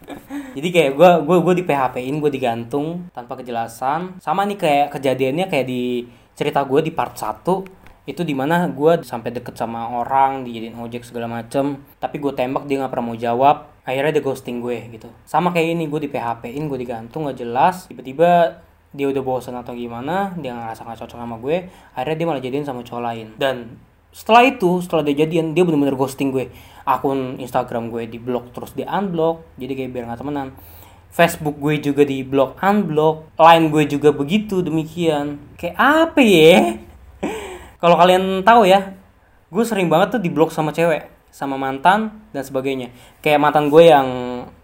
jadi 0.56 0.68
kayak 0.74 0.92
gue 0.98 1.12
gue 1.26 1.38
gue 1.46 1.54
di 1.62 1.64
PHP 1.66 1.96
in 2.06 2.18
gue 2.20 2.32
digantung 2.32 3.10
tanpa 3.14 3.38
kejelasan. 3.40 4.18
Sama 4.22 4.46
nih 4.50 4.58
kayak 4.58 4.88
kejadiannya 4.98 5.46
kayak 5.48 5.68
di 5.70 6.08
cerita 6.34 6.64
gue 6.64 6.80
di 6.82 6.92
part 6.96 7.16
1 7.16 7.44
itu 8.10 8.26
di 8.26 8.34
mana 8.34 8.66
gue 8.74 9.06
sampai 9.06 9.30
deket 9.30 9.54
sama 9.54 9.86
orang 10.02 10.42
dijadiin 10.42 10.74
ojek 10.74 11.06
segala 11.06 11.30
macem. 11.30 11.86
Tapi 12.02 12.18
gue 12.18 12.34
tembak 12.34 12.66
dia 12.66 12.82
nggak 12.82 12.92
pernah 12.92 13.14
mau 13.14 13.18
jawab. 13.18 13.70
Akhirnya 13.86 14.18
dia 14.18 14.24
ghosting 14.26 14.62
gue 14.62 14.90
gitu. 14.94 15.10
Sama 15.26 15.54
kayak 15.54 15.78
ini 15.78 15.86
gue 15.86 16.02
di 16.06 16.10
PHP 16.10 16.54
in 16.54 16.70
gue 16.70 16.78
digantung 16.78 17.26
gak 17.26 17.42
jelas. 17.42 17.90
Tiba-tiba 17.90 18.62
dia 18.90 19.06
udah 19.06 19.22
bosan 19.22 19.54
atau 19.54 19.78
gimana 19.78 20.34
dia 20.42 20.54
ngerasa 20.58 20.82
gak 20.82 21.06
cocok 21.06 21.18
sama 21.22 21.38
gue 21.38 21.70
akhirnya 21.94 22.18
dia 22.18 22.26
malah 22.26 22.42
jadian 22.42 22.66
sama 22.66 22.82
cowok 22.82 23.04
lain. 23.06 23.28
Dan 23.38 23.78
setelah 24.10 24.42
itu 24.46 24.82
setelah 24.82 25.06
dia 25.06 25.26
jadian 25.26 25.54
dia 25.54 25.62
bener-bener 25.62 25.94
ghosting 25.94 26.34
gue. 26.34 26.50
Akun 26.86 27.38
Instagram 27.38 27.94
gue 27.94 28.10
di 28.10 28.18
blok 28.18 28.50
terus 28.54 28.74
di 28.74 28.82
unblock. 28.82 29.46
Jadi 29.62 29.74
kayak 29.78 29.90
biar 29.94 30.04
nggak 30.10 30.20
temenan. 30.20 30.48
Facebook 31.10 31.58
gue 31.58 31.82
juga 31.82 32.02
di 32.06 32.26
blok 32.26 32.58
unblock. 32.62 33.38
Line 33.38 33.66
gue 33.70 33.84
juga 33.86 34.10
begitu 34.10 34.66
demikian. 34.66 35.38
Kayak 35.58 35.78
apa 35.78 36.22
ya? 36.22 36.78
Kalau 37.82 37.96
kalian 37.96 38.42
tahu 38.42 38.66
ya 38.66 38.98
gue 39.50 39.64
sering 39.66 39.90
banget 39.90 40.18
tuh 40.18 40.22
di 40.22 40.30
blok 40.30 40.54
sama 40.54 40.70
cewek 40.70 41.10
sama 41.30 41.62
mantan 41.62 42.26
dan 42.34 42.42
sebagainya. 42.42 42.90
Kayak 43.22 43.42
mantan 43.46 43.70
gue 43.70 43.86
yang 43.86 44.08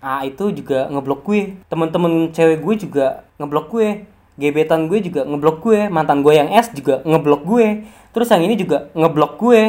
A 0.01 0.25
itu 0.25 0.49
juga 0.49 0.89
ngeblok 0.89 1.21
gue. 1.21 1.61
Temen-temen 1.69 2.33
cewek 2.33 2.65
gue 2.65 2.75
juga 2.89 3.05
ngeblok 3.37 3.69
gue 3.69 4.14
gebetan 4.35 4.91
gue 4.91 4.99
juga 4.99 5.23
ngeblok 5.23 5.57
gue 5.63 5.79
mantan 5.87 6.19
gue 6.19 6.33
yang 6.35 6.51
S 6.51 6.71
juga 6.75 6.99
ngeblok 7.07 7.41
gue 7.47 7.67
terus 8.11 8.27
yang 8.31 8.43
ini 8.43 8.55
juga 8.55 8.87
ngeblok 8.95 9.35
gue. 9.39 9.61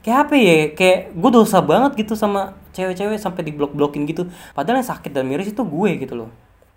Kayak 0.00 0.18
apa 0.30 0.34
ya? 0.38 0.58
Kayak 0.72 0.98
gue 1.18 1.30
dosa 1.34 1.58
banget 1.58 1.98
gitu 1.98 2.14
sama 2.14 2.54
cewek-cewek 2.72 3.18
sampai 3.18 3.42
di 3.42 3.52
blok 3.52 3.74
blokin 3.74 4.06
gitu. 4.06 4.30
Padahal 4.54 4.80
yang 4.80 4.88
sakit 4.88 5.10
dan 5.10 5.26
miris 5.26 5.50
itu 5.50 5.60
gue 5.60 5.90
gitu 5.98 6.14
loh. 6.14 6.30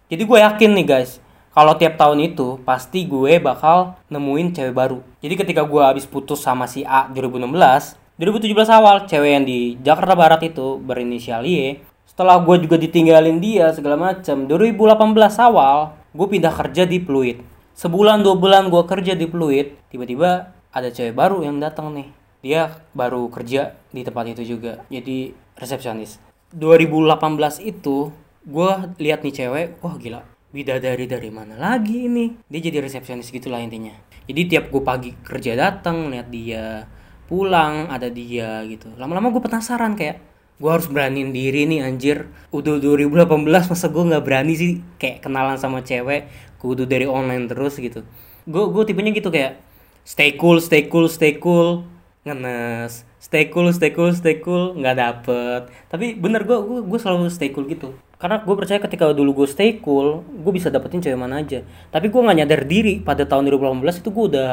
Jadi 0.09 0.25
gue 0.25 0.38
yakin 0.41 0.71
nih 0.75 0.88
guys 0.88 1.21
kalau 1.49 1.73
tiap 1.75 1.97
tahun 1.97 2.23
itu 2.23 2.61
pasti 2.61 3.09
gue 3.09 3.41
bakal 3.41 3.97
nemuin 4.07 4.55
cewek 4.55 4.73
baru. 4.73 4.99
Jadi 5.19 5.33
ketika 5.35 5.61
gue 5.65 5.81
habis 5.81 6.05
putus 6.07 6.39
sama 6.39 6.69
si 6.69 6.85
A 6.85 7.09
2016 7.11 7.99
2017 8.19 8.51
awal 8.67 9.07
cewek 9.07 9.31
yang 9.31 9.45
di 9.47 9.79
Jakarta 9.79 10.11
Barat 10.11 10.43
itu 10.43 10.75
berinisial 10.79 11.47
Y. 11.47 11.79
Setelah 12.03 12.39
gue 12.43 12.67
juga 12.67 12.75
ditinggalin 12.75 13.39
dia 13.39 13.71
segala 13.71 13.95
macam 13.95 14.43
2018 14.43 14.99
awal 15.39 15.98
gue 16.09 16.27
pindah 16.27 16.53
kerja 16.53 16.89
di 16.89 16.97
Pluit. 16.97 17.37
Sebulan 17.77 18.25
dua 18.25 18.35
bulan 18.35 18.73
gue 18.73 18.83
kerja 18.83 19.13
di 19.13 19.29
Pluit 19.29 19.77
tiba-tiba 19.93 20.51
ada 20.73 20.89
cewek 20.89 21.13
baru 21.13 21.45
yang 21.45 21.61
datang 21.61 21.93
nih. 21.93 22.09
Dia 22.39 22.71
baru 22.95 23.27
kerja 23.29 23.75
di 23.91 24.01
tempat 24.01 24.25
itu 24.33 24.57
juga 24.57 24.81
jadi 24.89 25.35
resepsionis. 25.59 26.17
2018 26.55 27.61
itu 27.61 28.09
gue 28.47 28.71
lihat 28.97 29.21
nih 29.21 29.35
cewek 29.35 29.67
wah 29.85 29.95
gila 30.01 30.25
bidadari 30.49 31.05
dari 31.05 31.29
mana 31.29 31.53
lagi 31.55 32.09
ini? 32.09 32.33
Dia 32.49 32.61
jadi 32.63 32.81
resepsionis 32.81 33.29
gitulah 33.29 33.61
intinya. 33.61 33.93
Jadi 34.25 34.41
tiap 34.49 34.73
gue 34.73 34.81
pagi 34.81 35.13
kerja 35.13 35.53
datang 35.53 36.09
lihat 36.09 36.27
dia 36.33 36.85
pulang 37.29 37.85
ada 37.93 38.09
dia 38.09 38.65
gitu. 38.65 38.89
Lama-lama 38.97 39.29
gue 39.29 39.41
penasaran 39.45 39.93
kayak 39.93 40.28
gue 40.59 40.69
harus 40.69 40.91
beraniin 40.91 41.31
diri 41.31 41.63
nih 41.65 41.87
anjir. 41.87 42.27
Udah 42.51 42.77
2018 42.77 43.47
masa 43.47 43.85
gue 43.87 44.03
nggak 44.03 44.23
berani 44.27 44.53
sih 44.59 44.71
kayak 44.99 45.23
kenalan 45.23 45.55
sama 45.55 45.79
cewek 45.81 46.27
kudu 46.59 46.83
dari 46.83 47.07
online 47.07 47.47
terus 47.47 47.79
gitu. 47.79 48.03
Gue 48.43 48.67
gue 48.67 48.83
tipenya 48.83 49.15
gitu 49.15 49.31
kayak 49.31 49.63
stay 50.03 50.35
cool 50.35 50.59
stay 50.59 50.91
cool 50.91 51.07
stay 51.07 51.39
cool. 51.39 51.87
Ngenes 52.27 53.07
stay 53.23 53.47
cool 53.47 53.71
stay 53.71 53.95
cool 53.95 54.11
stay 54.11 54.43
cool. 54.43 54.75
Nggak 54.75 54.95
dapet. 54.99 55.61
Tapi 55.87 56.19
bener 56.19 56.43
gue 56.43 56.59
gue 56.59 56.79
gue 56.83 56.99
selalu 56.99 57.31
stay 57.31 57.55
cool 57.55 57.63
gitu. 57.71 57.95
Karena 58.19 58.43
gue 58.43 58.55
percaya 58.59 58.83
ketika 58.83 59.07
dulu 59.15 59.43
gue 59.43 59.47
stay 59.47 59.79
cool 59.79 60.27
gue 60.27 60.51
bisa 60.51 60.67
dapetin 60.67 60.99
cewek 60.99 61.15
mana 61.15 61.39
aja. 61.39 61.63
Tapi 61.87 62.11
gue 62.11 62.19
nggak 62.19 62.37
nyadar 62.43 62.61
diri 62.67 62.99
pada 62.99 63.23
tahun 63.23 63.47
2018 63.47 64.03
itu 64.03 64.09
gue 64.11 64.25
udah 64.35 64.51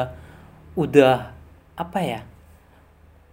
udah 0.77 1.35
apa 1.77 1.99
ya 2.05 2.21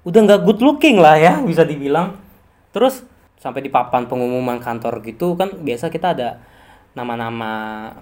udah 0.04 0.20
nggak 0.20 0.40
good 0.44 0.60
looking 0.60 1.00
lah 1.00 1.16
ya 1.16 1.40
bisa 1.40 1.64
dibilang 1.64 2.23
terus 2.74 3.06
sampai 3.38 3.62
di 3.62 3.70
papan 3.70 4.10
pengumuman 4.10 4.58
kantor 4.58 4.98
gitu 5.06 5.38
kan 5.38 5.52
biasa 5.62 5.92
kita 5.92 6.16
ada 6.16 6.42
nama-nama 6.94 7.52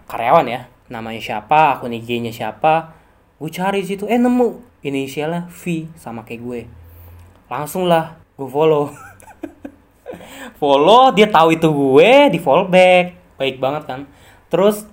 karyawan 0.07 0.47
ya. 0.47 0.61
Namanya 0.93 1.19
siapa 1.19 1.76
akun 1.76 1.97
IG-nya 1.97 2.31
siapa. 2.31 2.93
Gue 3.41 3.50
cari 3.50 3.83
situ 3.83 4.05
eh 4.07 4.21
nemu. 4.21 4.61
Inisialnya 4.85 5.49
V 5.49 5.88
sama 5.97 6.23
kayak 6.23 6.41
gue. 6.45 6.61
Langsung 7.49 7.88
lah 7.88 8.21
gue 8.37 8.47
follow. 8.47 8.93
Follow 10.61 11.11
dia 11.11 11.26
tahu 11.26 11.57
itu 11.57 11.67
gue 11.67 12.11
di 12.31 12.38
follow 12.38 12.69
back. 12.69 13.37
Baik 13.41 13.57
banget 13.59 13.83
kan. 13.88 14.00
Terus 14.52 14.87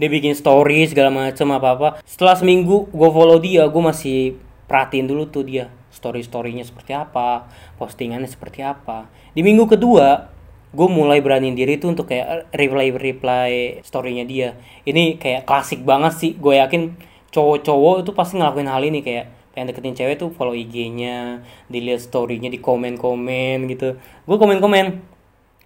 dia 0.00 0.08
bikin 0.08 0.32
story 0.34 0.88
segala 0.88 1.12
macem 1.12 1.46
apa 1.52 1.68
apa 1.76 1.88
setelah 2.02 2.34
seminggu 2.34 2.88
gue 2.90 3.10
follow 3.12 3.38
dia. 3.38 3.68
Gue 3.68 3.82
masih 3.84 4.40
perhatiin 4.66 5.06
dulu 5.06 5.28
tuh 5.28 5.44
dia 5.44 5.68
story 6.02 6.26
storynya 6.26 6.66
seperti 6.66 6.98
apa 6.98 7.46
postingannya 7.78 8.26
seperti 8.26 8.66
apa. 8.66 9.06
Di 9.30 9.46
minggu 9.46 9.70
kedua 9.70 10.34
gue 10.74 10.88
mulai 10.90 11.22
beraniin 11.22 11.54
diri 11.54 11.78
tuh 11.78 11.94
untuk 11.94 12.10
kayak 12.10 12.50
reply 12.50 12.90
reply 12.90 13.78
storynya 13.86 14.26
dia. 14.26 14.58
Ini 14.82 15.22
kayak 15.22 15.46
klasik 15.46 15.86
banget 15.86 16.18
sih 16.18 16.34
gue 16.34 16.58
yakin 16.58 16.98
cowok-cowok 17.30 18.02
itu 18.02 18.10
pasti 18.18 18.42
ngelakuin 18.42 18.66
hal 18.66 18.82
ini 18.82 19.00
kayak 19.06 19.30
pengen 19.54 19.70
deketin 19.70 19.94
cewek 19.94 20.16
tuh 20.18 20.32
follow 20.34 20.56
IG-nya 20.56 21.44
dilihat 21.70 22.02
storynya 22.02 22.50
di 22.50 22.58
komen-komen 22.58 23.70
gitu. 23.70 23.94
Gue 24.26 24.36
komen-komen 24.42 24.98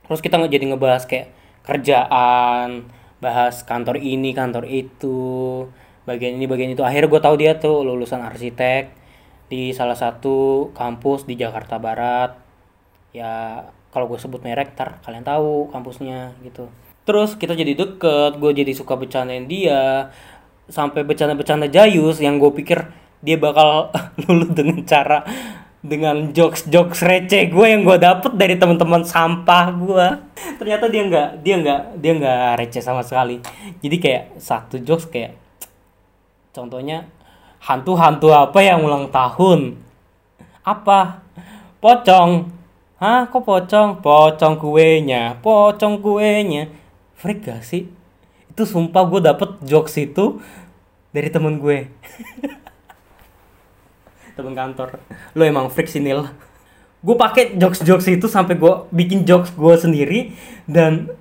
terus 0.05 0.21
kita 0.21 0.37
jadi 0.37 0.69
ngebahas 0.69 1.09
kayak 1.09 1.33
kerjaan 1.64 2.87
bahas 3.19 3.64
kantor 3.64 3.99
ini 3.99 4.37
kantor 4.37 4.69
itu 4.69 5.16
bagian 6.05 6.37
ini 6.37 6.47
bagian 6.50 6.75
itu. 6.75 6.83
Akhirnya 6.83 7.09
gue 7.09 7.21
tahu 7.23 7.35
dia 7.38 7.52
tuh 7.57 7.87
lulusan 7.87 8.23
arsitek 8.23 9.06
di 9.47 9.71
salah 9.71 9.95
satu 9.95 10.71
kampus 10.75 11.25
di 11.26 11.38
Jakarta 11.38 11.79
Barat. 11.79 12.35
Ya 13.15 13.67
kalau 13.95 14.11
gue 14.11 14.19
sebut 14.21 14.43
merek 14.45 14.76
ntar 14.76 15.00
kalian 15.07 15.25
tahu 15.25 15.71
kampusnya 15.71 16.37
gitu. 16.43 16.69
Terus 17.07 17.38
kita 17.38 17.55
jadi 17.55 17.79
deket 17.79 18.37
gue 18.37 18.50
jadi 18.53 18.73
suka 18.75 18.99
bercandain 18.99 19.47
dia. 19.47 20.11
Sampai 20.67 21.07
bercanda-bercanda 21.07 21.71
jayus 21.71 22.19
yang 22.19 22.43
gue 22.43 22.50
pikir 22.50 22.91
dia 23.23 23.38
bakal 23.38 23.95
lulus 24.26 24.50
dengan 24.53 24.83
cara 24.83 25.23
dengan 25.87 26.35
jokes 26.35 26.67
jokes 26.67 27.07
receh 27.07 27.47
gue 27.47 27.67
yang 27.71 27.87
gue 27.87 27.95
dapet 27.95 28.35
dari 28.35 28.59
teman-teman 28.59 29.07
sampah 29.07 29.71
gue 29.71 30.07
ternyata 30.59 30.91
dia 30.91 31.07
nggak 31.07 31.29
dia 31.47 31.57
nggak 31.62 31.81
dia 32.03 32.12
nggak 32.19 32.43
receh 32.59 32.83
sama 32.83 33.07
sekali. 33.07 33.38
Jadi 33.81 33.97
kayak 34.03 34.25
satu 34.43 34.83
jokes 34.83 35.07
kayak 35.07 35.38
contohnya 36.50 37.07
hantu-hantu 37.66 38.30
apa 38.30 38.62
yang 38.62 38.87
ulang 38.87 39.11
tahun? 39.11 39.75
Apa? 40.62 41.26
Pocong. 41.82 42.54
Hah, 43.02 43.26
kok 43.26 43.42
pocong? 43.42 43.99
Pocong 44.00 44.54
kuenya, 44.56 45.37
pocong 45.42 45.99
kuenya. 45.99 46.70
Freak 47.18 47.42
gak 47.42 47.66
sih? 47.66 47.90
Itu 48.49 48.62
sumpah 48.64 49.04
gue 49.11 49.20
dapet 49.20 49.50
jokes 49.66 49.99
itu 49.99 50.38
dari 51.11 51.28
temen 51.28 51.58
gue. 51.58 51.90
temen 54.38 54.54
kantor. 54.54 55.02
Lo 55.35 55.42
emang 55.42 55.66
freak 55.68 55.90
sih 55.90 56.00
Nil. 56.00 56.23
Gue 57.04 57.16
pakai 57.18 57.58
jokes-jokes 57.58 58.08
itu 58.08 58.26
sampai 58.30 58.56
gue 58.56 58.73
bikin 58.94 59.26
jokes 59.28 59.52
gue 59.52 59.75
sendiri 59.76 60.20
dan 60.64 61.12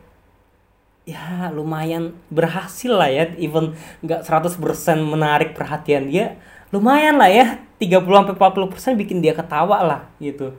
ya 1.05 1.53
lumayan 1.53 2.17
berhasil 2.33 2.89
lah 2.89 3.07
ya 3.07 3.29
even 3.37 3.77
nggak 4.01 4.25
100% 4.25 4.57
menarik 5.05 5.53
perhatian 5.53 6.09
dia 6.09 6.33
lumayan 6.73 7.21
lah 7.21 7.29
ya 7.29 7.61
30 7.77 8.01
sampai 8.01 8.33
40% 8.33 9.01
bikin 9.05 9.21
dia 9.21 9.37
ketawa 9.37 9.85
lah 9.85 10.01
gitu. 10.17 10.51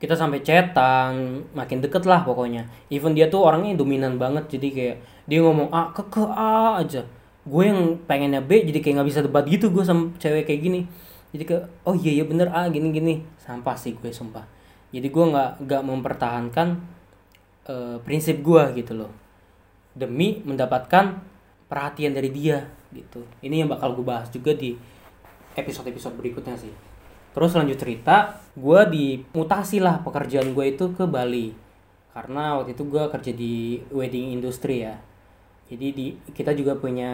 Kita 0.00 0.16
sampai 0.16 0.40
cetan 0.40 1.44
makin 1.52 1.84
deket 1.84 2.08
lah 2.08 2.24
pokoknya. 2.24 2.64
Even 2.88 3.12
dia 3.12 3.28
tuh 3.28 3.44
orangnya 3.44 3.76
dominan 3.76 4.16
banget 4.16 4.56
jadi 4.56 4.68
kayak 4.72 4.96
dia 5.28 5.38
ngomong 5.44 5.68
A 5.68 5.92
ke 5.92 6.02
ke 6.08 6.24
A 6.24 6.80
aja. 6.80 7.04
Gue 7.44 7.68
yang 7.68 8.00
pengennya 8.08 8.40
B 8.40 8.64
jadi 8.64 8.80
kayak 8.80 8.94
nggak 9.02 9.08
bisa 9.12 9.20
debat 9.20 9.44
gitu 9.44 9.68
gue 9.68 9.84
sama 9.84 10.08
cewek 10.16 10.48
kayak 10.48 10.60
gini. 10.64 10.80
Jadi 11.36 11.44
ke 11.44 11.56
oh 11.84 11.92
iya 11.92 12.22
iya 12.22 12.24
bener 12.24 12.48
A 12.48 12.64
gini 12.72 12.88
gini. 12.88 13.14
Sampah 13.36 13.76
sih 13.76 13.92
gue 13.92 14.08
sumpah. 14.08 14.48
Jadi 14.90 15.06
gue 15.12 15.24
nggak 15.28 15.68
nggak 15.68 15.82
mempertahankan 15.84 16.68
uh, 17.68 17.96
prinsip 18.00 18.40
gue 18.40 18.62
gitu 18.80 18.96
loh 18.96 19.29
demi 20.00 20.40
mendapatkan 20.40 21.20
perhatian 21.68 22.16
dari 22.16 22.32
dia 22.32 22.64
gitu. 22.90 23.22
Ini 23.44 23.62
yang 23.64 23.70
bakal 23.70 23.92
gue 23.94 24.02
bahas 24.02 24.32
juga 24.32 24.56
di 24.56 24.74
episode-episode 25.54 26.16
berikutnya 26.16 26.56
sih. 26.56 26.72
Terus 27.30 27.54
lanjut 27.54 27.78
cerita 27.78 28.42
gue 28.58 28.80
dimutasi 28.90 29.78
lah 29.78 30.02
pekerjaan 30.02 30.50
gue 30.56 30.64
itu 30.66 30.90
ke 30.96 31.04
Bali. 31.06 31.54
Karena 32.10 32.58
waktu 32.58 32.74
itu 32.74 32.82
gue 32.90 33.04
kerja 33.06 33.32
di 33.36 33.78
wedding 33.94 34.34
industry 34.34 34.82
ya. 34.82 34.98
Jadi 35.70 35.86
di 35.94 36.06
kita 36.34 36.50
juga 36.50 36.74
punya 36.74 37.12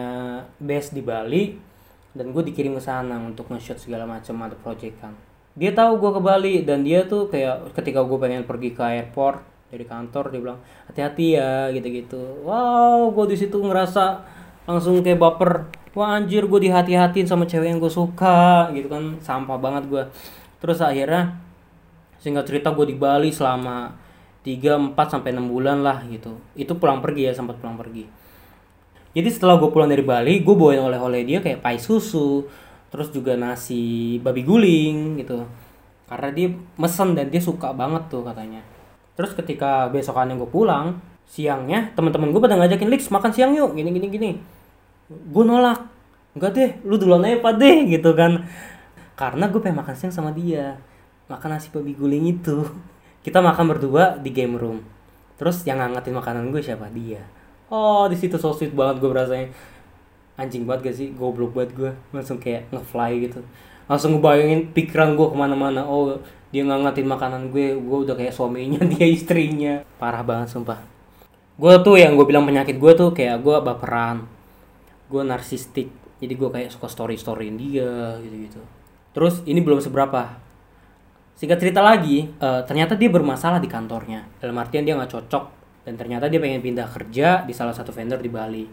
base 0.57 0.89
di 0.97 1.05
Bali 1.05 1.53
dan 2.17 2.33
gue 2.33 2.41
dikirim 2.49 2.73
ke 2.73 2.81
sana 2.81 3.21
untuk 3.21 3.45
nge-shoot 3.53 3.77
segala 3.77 4.09
macam 4.09 4.33
ada 4.41 4.57
project 4.57 4.97
kan. 4.97 5.13
Dia 5.53 5.69
tahu 5.73 6.01
gue 6.01 6.11
ke 6.17 6.21
Bali 6.21 6.55
dan 6.65 6.81
dia 6.81 7.05
tuh 7.05 7.29
kayak 7.29 7.77
ketika 7.77 8.01
gue 8.01 8.17
pengen 8.17 8.41
pergi 8.49 8.73
ke 8.73 8.81
airport 8.81 9.56
dari 9.67 9.83
kantor 9.83 10.31
dia 10.31 10.39
bilang 10.39 10.59
hati-hati 10.87 11.35
ya 11.35 11.67
gitu-gitu. 11.75 12.43
Wow 12.47 13.11
gue 13.11 13.35
di 13.35 13.37
situ 13.37 13.59
ngerasa 13.59 14.23
langsung 14.67 15.03
kayak 15.03 15.19
baper. 15.19 15.67
Wah 15.97 16.13
anjir 16.13 16.45
gue 16.45 16.59
dihati-hatiin 16.69 17.25
sama 17.25 17.49
cewek 17.49 17.73
yang 17.73 17.79
gue 17.81 17.91
suka 17.91 18.71
gitu 18.71 18.87
kan. 18.87 19.19
Sampah 19.19 19.57
banget 19.59 19.89
gue 19.91 20.03
terus 20.57 20.79
akhirnya 20.81 21.37
singkat 22.17 22.47
cerita 22.49 22.73
gue 22.73 22.85
di 22.89 22.95
Bali 22.97 23.29
selama 23.29 23.93
3, 24.41 24.95
4 24.95 24.95
sampai 24.95 25.35
6 25.35 25.51
bulan 25.51 25.83
lah 25.83 26.01
gitu. 26.07 26.39
Itu 26.55 26.79
pulang 26.79 27.03
pergi 27.03 27.27
ya 27.27 27.33
sempat 27.35 27.59
pulang 27.59 27.75
pergi. 27.75 28.07
Jadi 29.17 29.29
setelah 29.33 29.59
gue 29.59 29.69
pulang 29.73 29.89
dari 29.89 30.05
Bali 30.05 30.45
gue 30.45 30.55
bawain 30.55 30.79
oleh-oleh 30.79 31.27
dia 31.27 31.39
kayak 31.43 31.59
pai 31.59 31.81
susu 31.81 32.47
terus 32.87 33.11
juga 33.11 33.35
nasi 33.35 34.15
babi 34.23 34.47
guling 34.47 35.19
gitu. 35.19 35.43
Karena 36.07 36.29
dia 36.31 36.47
mesen 36.79 37.19
dan 37.19 37.27
dia 37.27 37.43
suka 37.43 37.75
banget 37.75 38.07
tuh 38.07 38.23
katanya 38.23 38.63
terus 39.17 39.33
ketika 39.33 39.89
besokannya 39.89 40.37
gue 40.37 40.47
pulang 40.47 41.01
siangnya 41.27 41.91
teman-teman 41.93 42.31
gue 42.31 42.41
pada 42.41 42.55
ngajakin 42.55 42.87
Lix 42.87 43.11
makan 43.11 43.31
siang 43.35 43.51
yuk. 43.53 43.75
Gini 43.75 43.91
gini 43.91 44.07
gini. 44.07 44.31
Gue 45.11 45.43
nolak. 45.43 45.83
Enggak 46.33 46.51
deh 46.55 46.69
lu 46.87 46.95
duluan 46.95 47.27
aja 47.27 47.43
pak 47.43 47.53
deh. 47.59 47.83
Gitu 47.93 48.09
kan. 48.15 48.47
Karena 49.19 49.51
gue 49.51 49.59
pengen 49.59 49.83
makan 49.83 49.95
siang 49.95 50.13
sama 50.15 50.31
dia. 50.31 50.79
Makan 51.27 51.49
nasi 51.51 51.67
babi 51.69 51.93
guling 51.93 52.39
itu. 52.39 52.63
Kita 53.25 53.43
makan 53.43 53.75
berdua 53.75 54.15
di 54.15 54.31
game 54.31 54.55
room. 54.55 54.79
Terus 55.35 55.61
yang 55.67 55.83
ngangetin 55.83 56.15
makanan 56.15 56.49
gue 56.49 56.63
siapa? 56.63 56.87
Dia. 56.89 57.21
Oh 57.67 58.07
di 58.07 58.15
situ 58.15 58.39
so 58.39 58.55
sweet 58.55 58.71
banget 58.71 59.03
gue 59.03 59.09
berasanya. 59.11 59.51
Anjing 60.39 60.63
banget 60.63 60.93
gak 60.93 60.95
sih? 60.95 61.07
Goblok 61.11 61.51
banget 61.51 61.71
gue 61.75 61.91
langsung 62.15 62.39
kayak 62.39 62.71
ngefly 62.71 63.11
gitu. 63.27 63.43
Langsung 63.89 64.15
ngebayangin 64.15 64.71
pikiran 64.71 65.19
gue 65.19 65.27
ke 65.27 65.35
mana-mana. 65.35 65.83
Oh 65.83 66.15
dia 66.47 66.63
ngangatin 66.63 67.07
makanan 67.07 67.51
gue 67.51 67.75
gue 67.75 67.97
udah 68.07 68.15
kayak 68.15 68.31
suaminya 68.31 68.79
dia 68.93 69.07
istrinya. 69.07 69.83
Parah 69.99 70.23
banget 70.23 70.55
sumpah. 70.55 70.79
Gue 71.57 71.73
tuh 71.81 71.97
yang 71.97 72.13
gue 72.13 72.25
bilang 72.27 72.45
penyakit 72.45 72.77
gue 72.77 72.91
tuh 72.95 73.11
kayak 73.11 73.43
gue 73.43 73.55
baperan. 73.59 74.23
Gue 75.11 75.23
narsistik. 75.23 75.91
Jadi 76.17 76.33
gue 76.33 76.49
kayak 76.49 76.73
suka 76.73 76.89
story 76.89 77.13
storyin 77.13 77.59
dia 77.61 78.17
gitu 78.25 78.37
gitu 78.49 78.61
terus 79.17 79.41
ini 79.49 79.65
belum 79.65 79.81
seberapa. 79.81 80.37
Singkat 81.33 81.57
cerita 81.57 81.81
lagi 81.81 82.29
eh, 82.29 82.61
ternyata 82.69 82.93
dia 82.93 83.09
bermasalah 83.09 83.57
di 83.57 83.65
kantornya. 83.65 84.29
Dalam 84.37 84.53
artian 84.61 84.85
dia 84.85 84.93
nggak 84.93 85.09
cocok. 85.09 85.45
Dan 85.89 85.97
ternyata 85.97 86.29
dia 86.29 86.37
pengen 86.37 86.61
pindah 86.61 86.85
kerja 86.85 87.41
di 87.47 87.53
salah 87.55 87.73
satu 87.73 87.89
vendor 87.89 88.21
di 88.21 88.29
Bali. 88.29 88.65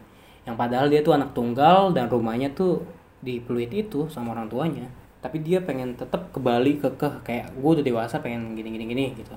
Yang 0.45 0.57
padahal 0.61 0.87
dia 0.93 1.01
tuh 1.01 1.17
anak 1.17 1.33
tunggal 1.33 1.97
dan 1.97 2.13
rumahnya 2.13 2.53
tuh 2.53 2.85
di 3.25 3.41
Pluit 3.41 3.73
itu 3.73 4.13
sama 4.13 4.37
orang 4.37 4.53
tuanya 4.53 5.04
tapi 5.25 5.41
dia 5.41 5.57
pengen 5.65 5.97
tetap 5.97 6.29
ke 6.29 6.37
Bali 6.37 6.77
kekeh 6.77 7.25
kayak 7.25 7.57
gue 7.57 7.71
udah 7.81 7.81
dewasa 7.81 8.21
pengen 8.21 8.53
gini 8.53 8.77
gini 8.77 8.85
gini 8.93 9.05
gitu. 9.17 9.33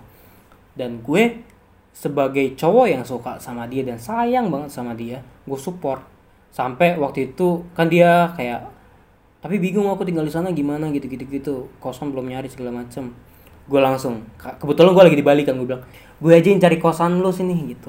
Dan 0.75 0.99
gue 0.99 1.39
sebagai 1.95 2.59
cowok 2.59 2.87
yang 2.91 3.07
suka 3.07 3.39
sama 3.39 3.71
dia 3.71 3.87
dan 3.87 3.95
sayang 3.95 4.51
banget 4.51 4.67
sama 4.75 4.91
dia 4.91 5.23
gue 5.47 5.55
support. 5.55 6.03
Sampai 6.51 6.99
waktu 6.99 7.31
itu 7.31 7.63
kan 7.71 7.87
dia 7.87 8.35
kayak 8.35 8.67
tapi 9.39 9.63
bingung 9.63 9.87
aku 9.87 10.03
tinggal 10.03 10.27
di 10.27 10.33
sana 10.33 10.51
gimana? 10.51 10.91
gitu 10.91 11.07
gitu 11.07 11.23
gitu. 11.23 11.55
Kosan 11.79 12.11
belum 12.11 12.27
nyari 12.35 12.51
segala 12.51 12.83
macem. 12.83 13.15
Gue 13.71 13.79
langsung 13.79 14.27
ke- 14.35 14.59
kebetulan 14.59 14.91
gue 14.91 15.03
lagi 15.07 15.17
di 15.17 15.23
Bali 15.23 15.47
kan 15.47 15.55
gue 15.55 15.71
bilang 15.71 15.87
gue 16.19 16.31
aja 16.35 16.51
yang 16.51 16.59
cari 16.59 16.75
kosan 16.83 17.23
lu 17.23 17.31
sini 17.31 17.55
gitu. 17.71 17.87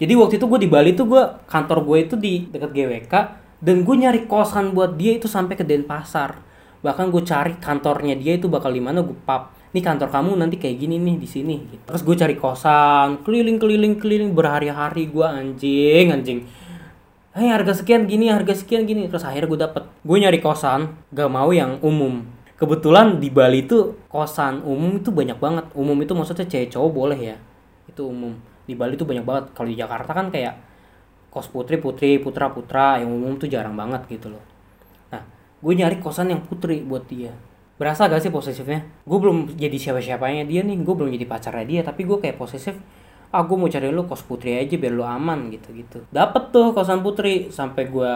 Jadi 0.00 0.16
waktu 0.16 0.40
itu 0.40 0.48
gue 0.48 0.60
di 0.64 0.70
Bali 0.72 0.96
tuh 0.96 1.12
gue 1.12 1.22
kantor 1.44 1.84
gue 1.84 1.98
itu 2.08 2.14
di 2.16 2.48
dekat 2.48 2.72
GWK 2.72 3.14
dan 3.60 3.76
gue 3.84 3.96
nyari 4.00 4.24
kosan 4.24 4.72
buat 4.72 4.96
dia 4.96 5.20
itu 5.20 5.28
sampai 5.28 5.60
ke 5.60 5.64
Denpasar 5.68 6.43
bahkan 6.84 7.08
gue 7.08 7.24
cari 7.24 7.56
kantornya 7.56 8.12
dia 8.20 8.36
itu 8.36 8.44
bakal 8.52 8.68
di 8.68 8.84
mana 8.84 9.00
gue 9.00 9.16
pap 9.24 9.56
nih 9.72 9.80
kantor 9.80 10.12
kamu 10.12 10.36
nanti 10.36 10.60
kayak 10.60 10.76
gini 10.76 11.00
nih 11.00 11.16
di 11.16 11.24
sini 11.24 11.56
gitu. 11.64 11.82
terus 11.88 12.04
gue 12.04 12.14
cari 12.14 12.36
kosan 12.36 13.24
keliling 13.24 13.56
keliling 13.56 13.96
keliling 13.96 14.36
berhari-hari 14.36 15.08
gue 15.08 15.24
anjing 15.24 16.12
anjing 16.12 16.40
Hei 17.34 17.50
harga 17.50 17.74
sekian 17.74 18.06
gini, 18.06 18.30
harga 18.30 18.54
sekian 18.54 18.86
gini. 18.86 19.10
Terus 19.10 19.26
akhirnya 19.26 19.50
gue 19.50 19.60
dapet. 19.66 19.82
Gue 20.06 20.22
nyari 20.22 20.38
kosan, 20.38 20.94
gak 21.10 21.26
mau 21.26 21.50
yang 21.50 21.82
umum. 21.82 22.22
Kebetulan 22.54 23.18
di 23.18 23.26
Bali 23.26 23.66
itu 23.66 23.98
kosan 24.06 24.62
umum 24.62 25.02
itu 25.02 25.10
banyak 25.10 25.42
banget. 25.42 25.66
Umum 25.74 25.98
itu 25.98 26.14
maksudnya 26.14 26.46
cewek 26.46 26.70
cowok 26.70 26.90
boleh 26.94 27.18
ya. 27.18 27.36
Itu 27.90 28.06
umum. 28.06 28.38
Di 28.70 28.78
Bali 28.78 28.94
itu 28.94 29.02
banyak 29.02 29.26
banget. 29.26 29.44
Kalau 29.50 29.66
di 29.66 29.74
Jakarta 29.74 30.14
kan 30.14 30.30
kayak 30.30 30.54
kos 31.34 31.50
putri, 31.50 31.82
putri, 31.82 32.22
putra, 32.22 32.54
putra. 32.54 33.02
Yang 33.02 33.10
umum 33.10 33.34
tuh 33.34 33.50
jarang 33.50 33.74
banget 33.74 34.06
gitu 34.06 34.30
loh. 34.30 34.53
Gue 35.64 35.72
nyari 35.72 35.96
kosan 35.96 36.28
yang 36.28 36.44
putri 36.44 36.84
buat 36.84 37.08
dia. 37.08 37.32
Berasa 37.80 38.04
gak 38.04 38.20
sih 38.20 38.28
posesifnya? 38.28 38.84
Gue 39.08 39.16
belum 39.16 39.56
jadi 39.56 39.80
siapa-siapanya 39.80 40.44
dia 40.44 40.60
nih. 40.60 40.76
Gue 40.84 40.92
belum 40.92 41.08
jadi 41.16 41.24
pacarnya 41.24 41.64
dia. 41.64 41.80
Tapi 41.80 42.04
gue 42.04 42.20
kayak 42.20 42.36
posesif 42.36 42.76
ah 43.34 43.42
gue 43.42 43.56
mau 43.58 43.66
cari 43.66 43.90
lu 43.90 44.06
kos 44.06 44.22
putri 44.22 44.54
aja 44.54 44.78
biar 44.78 44.94
lu 44.94 45.02
aman 45.02 45.50
gitu 45.50 45.74
gitu 45.74 46.06
dapet 46.14 46.54
tuh 46.54 46.70
kosan 46.70 47.02
putri 47.02 47.50
sampai 47.50 47.90
gue 47.90 48.12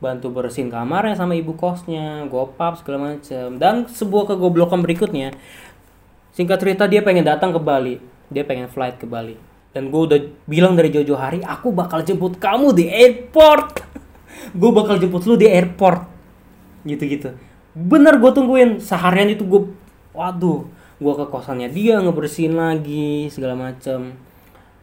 bantu 0.00 0.32
bersihin 0.32 0.72
kamarnya 0.72 1.20
sama 1.20 1.36
ibu 1.36 1.52
kosnya 1.52 2.24
gopap 2.32 2.80
segala 2.80 3.12
macem 3.12 3.60
dan 3.60 3.84
sebuah 3.84 4.32
kegoblokan 4.32 4.80
berikutnya 4.80 5.36
singkat 6.32 6.64
cerita 6.64 6.88
dia 6.88 7.04
pengen 7.04 7.28
datang 7.28 7.52
ke 7.52 7.60
Bali 7.60 8.00
dia 8.32 8.40
pengen 8.48 8.72
flight 8.72 8.96
ke 8.96 9.04
Bali 9.04 9.36
dan 9.76 9.92
gue 9.92 10.00
udah 10.00 10.18
bilang 10.48 10.72
dari 10.80 10.88
jauh-jauh 10.88 11.20
hari 11.20 11.44
aku 11.44 11.68
bakal 11.68 12.00
jemput 12.00 12.40
kamu 12.40 12.72
di 12.72 12.88
airport 12.88 13.84
gue 14.64 14.70
bakal 14.72 14.96
jemput 14.96 15.28
lu 15.28 15.36
di 15.36 15.44
airport 15.44 16.13
gitu-gitu. 16.84 17.34
Bener 17.74 18.16
gue 18.20 18.30
tungguin 18.30 18.78
seharian 18.78 19.32
itu 19.32 19.42
gue 19.42 19.66
waduh 20.14 20.68
gue 20.94 21.12
ke 21.18 21.26
kosannya 21.26 21.66
dia 21.74 21.98
ngebersihin 21.98 22.54
lagi 22.54 23.28
segala 23.28 23.58
macem. 23.58 24.14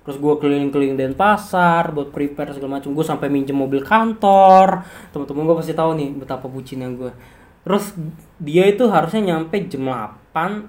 Terus 0.01 0.17
gue 0.17 0.33
keliling-keliling 0.41 0.97
Denpasar 0.97 1.93
buat 1.93 2.09
prepare 2.09 2.57
segala 2.57 2.81
macam 2.81 2.91
gue 2.91 3.05
sampai 3.05 3.29
minjem 3.29 3.55
mobil 3.55 3.85
kantor. 3.85 4.83
Teman-teman 5.13 5.45
gue 5.47 5.55
pasti 5.61 5.73
tahu 5.77 5.91
nih 5.95 6.09
betapa 6.17 6.49
bucinnya 6.49 6.89
gue 6.91 7.13
terus 7.61 7.93
dia 8.41 8.65
itu 8.65 8.89
harusnya 8.89 9.21
nyampe 9.33 9.53
jam 9.69 9.85
8 10.33 10.65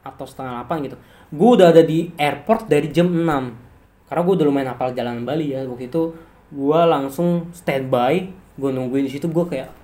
atau 0.00 0.24
setengah 0.24 0.64
8 0.64 0.86
gitu. 0.88 0.96
Gue 1.30 1.48
udah 1.60 1.68
ada 1.70 1.84
di 1.84 2.10
airport 2.16 2.66
dari 2.66 2.88
jam 2.88 3.12
6 3.12 4.08
karena 4.08 4.20
gue 4.26 4.34
udah 4.40 4.46
lumayan 4.48 4.68
hafal 4.74 4.90
jalan 4.96 5.22
Bali 5.22 5.52
ya. 5.52 5.62
Waktu 5.68 5.92
itu 5.92 6.16
gue 6.50 6.80
langsung 6.88 7.52
standby 7.54 8.32
gue 8.56 8.70
nungguin 8.72 9.06
di 9.06 9.12
situ 9.12 9.28
gue 9.30 9.44
kayak 9.46 9.79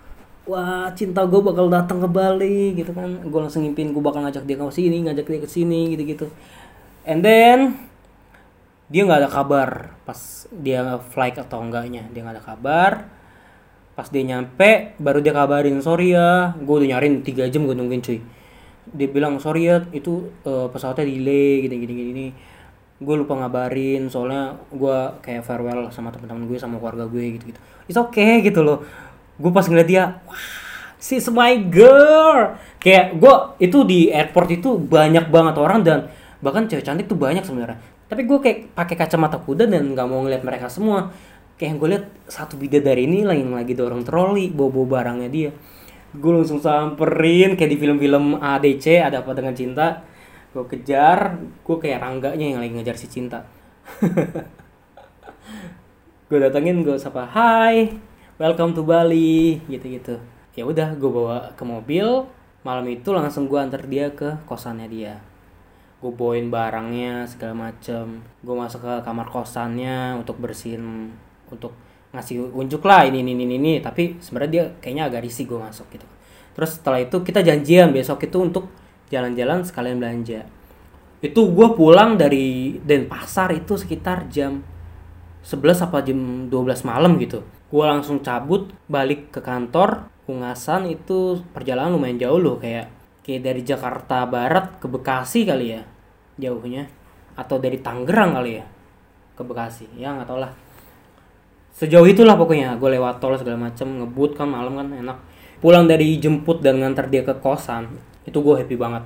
wah 0.46 0.88
cinta 0.94 1.26
gue 1.26 1.40
bakal 1.42 1.66
datang 1.66 1.98
ke 1.98 2.08
Bali 2.08 2.72
gitu 2.78 2.94
kan. 2.94 3.20
Gue 3.26 3.40
langsung 3.42 3.66
ngimpin 3.66 3.90
gue 3.90 4.02
bakal 4.02 4.22
ngajak 4.22 4.46
dia 4.46 4.56
ke 4.56 4.64
sini 4.70 4.96
ngajak 5.02 5.26
dia 5.26 5.40
ke 5.42 5.50
sini 5.50 5.80
gitu 5.94 6.02
gitu 6.06 6.26
and 7.06 7.22
then 7.22 7.74
dia 8.86 9.02
nggak 9.02 9.26
ada 9.26 9.30
kabar 9.30 9.98
pas 10.06 10.46
dia 10.54 11.02
flight 11.10 11.36
atau 11.42 11.58
enggaknya. 11.62 12.06
Dia 12.14 12.22
nggak 12.22 12.36
ada 12.38 12.44
kabar. 12.44 12.92
Pas 13.98 14.06
dia 14.12 14.22
nyampe 14.22 14.94
baru 15.02 15.18
dia 15.24 15.34
kabarin 15.34 15.82
sorry 15.82 16.14
ya 16.14 16.54
gue 16.54 16.74
udah 16.78 16.88
nyariin 16.94 17.26
tiga 17.26 17.50
jam 17.50 17.66
gue 17.66 17.74
nungguin 17.74 18.02
cuy. 18.02 18.22
Dia 18.94 19.08
bilang 19.10 19.42
sorry 19.42 19.66
ya 19.66 19.82
itu 19.90 20.30
eh, 20.46 20.66
pesawatnya 20.70 21.04
delay 21.10 21.66
gini 21.66 21.76
gini 21.82 21.92
gini. 22.14 22.26
Gue 23.02 23.18
lupa 23.18 23.34
ngabarin 23.36 24.06
soalnya 24.06 24.56
gue 24.70 24.98
kayak 25.20 25.42
farewell 25.42 25.90
sama 25.90 26.14
teman-teman 26.14 26.46
gue 26.48 26.56
sama 26.56 26.78
keluarga 26.78 27.04
gue 27.10 27.36
gitu 27.36 27.52
gitu 27.52 27.60
it's 27.86 27.98
okay 27.98 28.42
gitu 28.42 28.60
loh 28.62 28.82
gue 29.36 29.50
pas 29.52 29.64
ngeliat 29.68 29.88
dia 29.88 30.04
wah 30.24 30.66
she's 31.06 31.28
my 31.30 31.54
girl. 31.70 32.58
Kayak 32.82 33.18
gue 33.18 33.34
itu 33.62 33.78
di 33.86 34.00
airport 34.10 34.48
itu 34.58 34.74
banyak 34.78 35.30
banget 35.30 35.54
orang 35.58 35.80
dan 35.86 35.98
bahkan 36.42 36.66
cewek 36.66 36.82
cantik 36.84 37.06
tuh 37.06 37.18
banyak 37.18 37.46
sebenarnya. 37.46 37.78
Tapi 38.06 38.22
gue 38.26 38.38
kayak 38.38 38.58
pakai 38.74 38.94
kacamata 38.98 39.38
kuda 39.42 39.66
dan 39.66 39.94
nggak 39.94 40.06
mau 40.06 40.22
ngeliat 40.26 40.42
mereka 40.42 40.66
semua. 40.70 41.10
Kayak 41.56 41.74
gue 41.80 41.88
lihat 41.96 42.04
satu 42.28 42.60
bidadari 42.60 43.08
ini 43.08 43.24
lagi 43.24 43.42
lagi 43.42 43.72
dorong 43.72 44.04
troli 44.04 44.52
bawa 44.52 44.70
bawa 44.70 44.86
barangnya 45.00 45.28
dia. 45.32 45.50
Gue 46.16 46.32
langsung 46.32 46.62
samperin 46.62 47.58
kayak 47.58 47.70
di 47.70 47.78
film-film 47.80 48.38
ADC 48.38 48.86
ada 49.02 49.22
apa 49.24 49.32
dengan 49.34 49.54
cinta. 49.56 50.04
Gue 50.52 50.64
kejar 50.68 51.40
gue 51.40 51.76
kayak 51.80 51.98
rangganya 52.00 52.46
yang 52.56 52.60
lagi 52.62 52.72
ngejar 52.76 52.96
si 52.96 53.06
cinta. 53.10 53.44
Gue 56.26 56.42
datengin 56.42 56.82
gue 56.82 56.98
sapa 56.98 57.22
hai 57.22 57.86
welcome 58.36 58.76
to 58.76 58.84
Bali 58.84 59.64
gitu 59.64 59.88
gitu 59.88 60.16
ya 60.56 60.64
udah 60.64 60.96
gue 60.96 61.10
bawa 61.12 61.52
ke 61.52 61.62
mobil. 61.62 62.24
Malam 62.64 62.88
itu 62.90 63.14
langsung 63.14 63.46
gue 63.46 63.60
antar 63.60 63.84
dia 63.86 64.10
ke 64.10 64.42
kosannya 64.48 64.88
dia. 64.90 65.14
Gue 66.02 66.10
bawain 66.10 66.50
barangnya 66.50 67.28
segala 67.28 67.70
macem. 67.70 68.24
Gue 68.42 68.56
masuk 68.56 68.82
ke 68.82 68.94
kamar 69.06 69.28
kosannya 69.30 70.18
untuk 70.18 70.40
bersihin 70.40 71.14
untuk 71.46 71.76
ngasih 72.10 72.50
unjuk 72.56 72.82
lah 72.82 73.06
ini 73.06 73.22
ini 73.22 73.36
ini 73.36 73.54
ini. 73.60 73.72
Tapi 73.84 74.18
sebenarnya 74.18 74.50
dia 74.50 74.64
kayaknya 74.82 75.04
agak 75.12 75.22
risih 75.28 75.46
gue 75.46 75.60
masuk 75.60 75.86
gitu. 75.92 76.08
Terus 76.56 76.80
setelah 76.80 76.98
itu 77.04 77.20
kita 77.22 77.44
janjian 77.44 77.92
besok 77.92 78.24
itu 78.26 78.40
untuk 78.40 78.72
jalan-jalan 79.12 79.62
sekalian 79.62 80.00
belanja. 80.00 80.42
Itu 81.22 81.52
gue 81.52 81.68
pulang 81.78 82.18
dari 82.18 82.80
Denpasar 82.82 83.54
itu 83.54 83.78
sekitar 83.78 84.26
jam 84.32 84.64
11 85.46 85.86
apa 85.86 86.02
jam 86.02 86.50
12 86.50 86.50
malam 86.82 87.14
gitu 87.22 87.46
gue 87.76 87.84
langsung 87.84 88.24
cabut 88.24 88.72
balik 88.88 89.28
ke 89.28 89.44
kantor. 89.44 90.08
Ungasan 90.26 90.88
itu 90.88 91.44
perjalanan 91.52 91.92
lumayan 91.92 92.16
jauh 92.16 92.40
loh 92.40 92.56
kayak 92.56 92.88
kayak 93.20 93.44
dari 93.44 93.60
Jakarta 93.62 94.24
Barat 94.24 94.80
ke 94.80 94.88
Bekasi 94.88 95.44
kali 95.44 95.76
ya 95.76 95.84
jauhnya. 96.40 96.88
Atau 97.36 97.60
dari 97.60 97.76
Tangerang 97.84 98.32
kali 98.32 98.56
ya 98.56 98.64
ke 99.36 99.44
Bekasi. 99.44 99.92
Ya 100.00 100.16
nggak 100.16 100.24
tau 100.24 100.40
lah. 100.40 100.56
Sejauh 101.76 102.08
itulah 102.08 102.40
pokoknya 102.40 102.80
gue 102.80 102.96
lewat 102.96 103.20
tol 103.20 103.36
segala 103.36 103.68
macem 103.68 104.00
ngebut 104.00 104.32
kan 104.40 104.48
malam 104.48 104.80
kan 104.80 104.88
enak. 104.96 105.20
Pulang 105.60 105.84
dari 105.84 106.16
jemput 106.16 106.64
dan 106.64 106.80
ngantar 106.80 107.12
dia 107.12 107.20
ke 107.20 107.36
kosan 107.36 107.92
itu 108.24 108.40
gue 108.40 108.54
happy 108.56 108.80
banget. 108.80 109.04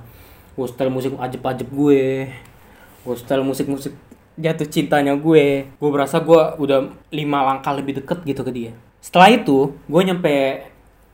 Gue 0.55 0.65
setel 0.71 0.87
musik 0.87 1.11
ajeb-ajeb 1.19 1.67
gue. 1.67 2.31
Gue 3.03 3.15
setel 3.19 3.43
musik-musik 3.43 3.91
jatuh 4.39 4.67
cintanya 4.67 5.15
gue. 5.15 5.67
Gue 5.75 5.89
berasa 5.91 6.19
gue 6.23 6.41
udah 6.59 6.91
lima 7.11 7.39
langkah 7.43 7.71
lebih 7.75 8.03
deket 8.03 8.23
gitu 8.23 8.41
ke 8.43 8.51
dia. 8.51 8.71
Setelah 9.01 9.33
itu 9.33 9.73
gue 9.89 10.01
nyampe 10.05 10.33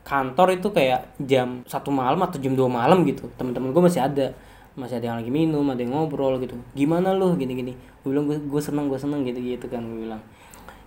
kantor 0.08 0.56
itu 0.56 0.72
kayak 0.72 1.20
jam 1.20 1.60
satu 1.68 1.92
malam 1.92 2.20
atau 2.24 2.40
jam 2.40 2.56
2 2.56 2.64
malam 2.68 3.04
gitu. 3.04 3.28
Teman-teman 3.36 3.72
gue 3.76 3.82
masih 3.84 4.00
ada. 4.04 4.32
Masih 4.78 5.02
ada 5.02 5.10
yang 5.10 5.18
lagi 5.18 5.28
minum 5.28 5.66
ada 5.68 5.82
yang 5.82 5.92
ngobrol 5.92 6.38
gitu. 6.40 6.56
Gimana 6.72 7.12
lu? 7.12 7.36
Gini-gini. 7.36 7.76
Gue 8.00 8.14
bilang 8.14 8.30
gue, 8.30 8.62
seneng 8.62 8.88
gue 8.88 8.96
seneng 8.96 9.26
gitu 9.26 9.42
gitu 9.42 9.66
kan 9.68 9.84
gue 9.84 10.08
bilang. 10.08 10.22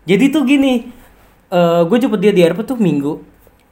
Jadi 0.10 0.34
tuh 0.34 0.42
gini 0.48 0.90
eh 1.52 1.82
gue 1.86 1.98
jemput 2.02 2.18
dia 2.18 2.34
di 2.34 2.42
airport 2.42 2.74
tuh 2.74 2.80
minggu. 2.82 3.22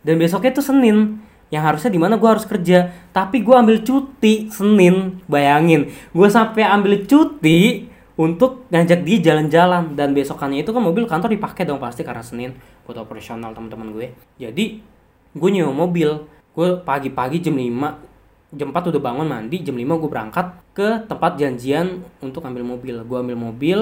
Dan 0.05 0.21
besoknya 0.21 0.53
tuh 0.53 0.65
senin. 0.69 1.17
Yang 1.49 1.63
harusnya 1.65 1.89
di 1.89 1.97
mana 1.97 2.21
gue 2.21 2.29
harus 2.29 2.45
kerja. 2.45 2.93
Tapi 3.09 3.41
gue 3.41 3.55
ambil 3.57 3.81
cuti 3.81 4.53
senin. 4.53 5.17
Bayangin. 5.25 5.89
Gue 6.13 6.29
sampai 6.29 6.61
ambil 6.61 7.09
cuti 7.09 7.88
untuk 8.19 8.67
ngajak 8.67 9.07
dia 9.07 9.31
jalan-jalan 9.31 9.95
dan 9.95 10.11
besokannya 10.11 10.67
itu 10.67 10.75
kan 10.75 10.83
mobil 10.83 11.07
kantor 11.07 11.31
dipakai 11.31 11.63
dong 11.63 11.79
pasti 11.79 12.03
karena 12.03 12.19
senin. 12.19 12.51
Buat 12.83 13.07
operasional 13.07 13.55
teman-teman 13.55 13.95
gue. 13.95 14.11
Jadi 14.35 14.83
gue 15.31 15.49
nyewa 15.55 15.71
mobil. 15.71 16.27
Gue 16.51 16.75
pagi-pagi 16.83 17.39
jam 17.39 17.55
5 17.55 18.59
jam 18.59 18.73
4 18.75 18.91
udah 18.91 18.99
bangun 18.99 19.23
mandi 19.29 19.63
jam 19.63 19.77
5 19.77 19.85
gue 19.85 20.09
berangkat 20.11 20.47
ke 20.75 21.07
tempat 21.07 21.39
janjian 21.39 22.03
untuk 22.19 22.43
ambil 22.43 22.67
mobil. 22.67 22.99
Gue 23.07 23.17
ambil 23.23 23.39
mobil 23.39 23.79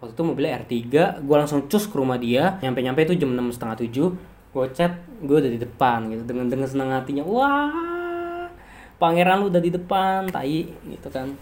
waktu 0.00 0.16
itu 0.16 0.22
mobilnya 0.24 0.64
R3 0.64 0.72
gue 1.20 1.36
langsung 1.36 1.68
cus 1.68 1.84
ke 1.84 2.00
rumah 2.00 2.16
dia. 2.16 2.56
Nyampe-nyampe 2.64 3.12
itu 3.12 3.20
jam 3.20 3.36
6 3.36 3.60
setengah 3.60 3.76
7 3.76 4.56
gue 4.56 4.66
chat 4.72 4.96
gue 5.20 5.36
udah 5.36 5.52
di 5.52 5.60
depan 5.60 6.08
gitu 6.08 6.24
dengan 6.24 6.48
dengan 6.48 6.64
senang 6.64 6.96
hatinya. 6.96 7.28
Wah 7.28 8.48
pangeran 8.96 9.44
lu 9.44 9.52
udah 9.52 9.60
di 9.60 9.68
depan 9.68 10.32
tai 10.32 10.64
gitu 10.64 11.12
kan. 11.12 11.36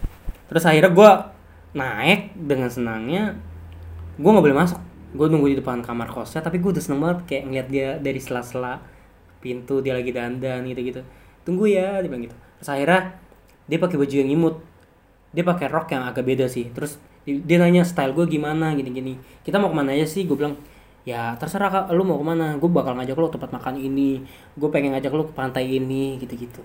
Terus 0.51 0.67
akhirnya 0.67 0.91
gue 0.91 1.38
naik 1.73 2.33
dengan 2.35 2.69
senangnya 2.69 3.37
gue 4.19 4.29
nggak 4.29 4.45
boleh 4.45 4.59
masuk. 4.59 4.79
Gue 5.09 5.25
nunggu 5.25 5.47
di 5.53 5.57
depan 5.57 5.81
kamar 5.81 6.09
kosnya 6.13 6.45
tapi 6.45 6.61
gue 6.61 6.69
udah 6.69 6.83
seneng 6.83 7.01
banget 7.01 7.19
kayak 7.25 7.43
ngeliat 7.49 7.67
dia 7.71 7.89
dari 7.97 8.19
sela-sela 8.21 8.77
pintu 9.39 9.81
dia 9.81 9.95
lagi 9.95 10.11
dandan 10.11 10.67
gitu 10.67 10.81
gitu 10.83 11.01
tunggu 11.47 11.71
ya 11.71 12.03
dia 12.03 12.09
bilang 12.11 12.29
gitu. 12.29 12.37
Terus 12.61 12.69
akhirnya 12.69 13.01
dia 13.69 13.77
pakai 13.81 13.97
baju 13.97 14.15
yang 14.15 14.29
imut. 14.29 14.55
Dia 15.29 15.43
pakai 15.45 15.67
rok 15.69 15.87
yang 15.93 16.03
agak 16.09 16.25
beda 16.25 16.45
sih. 16.49 16.69
Terus 16.73 16.97
dia 17.25 17.57
nanya 17.61 17.85
style 17.85 18.13
gue 18.17 18.25
gimana? 18.25 18.73
gini 18.73 18.89
gini 18.89 19.13
kita 19.45 19.61
mau 19.61 19.69
ke 19.69 19.77
mana 19.77 19.93
aja 19.93 20.05
sih? 20.05 20.25
Gue 20.29 20.37
bilang 20.37 20.57
ya 21.05 21.33
terserah 21.37 21.69
kak. 21.69 21.85
Lu 21.93 22.05
mau 22.05 22.17
ke 22.21 22.25
mana? 22.25 22.57
Gue 22.57 22.69
bakal 22.69 22.97
ngajak 22.97 23.17
lu 23.17 23.29
tempat 23.33 23.49
makan 23.53 23.81
ini. 23.81 24.21
Gue 24.57 24.69
pengen 24.69 24.93
ngajak 24.97 25.11
lu 25.13 25.25
ke 25.25 25.33
pantai 25.33 25.65
ini 25.79 26.17
gitu 26.21 26.35
gitu 26.37 26.61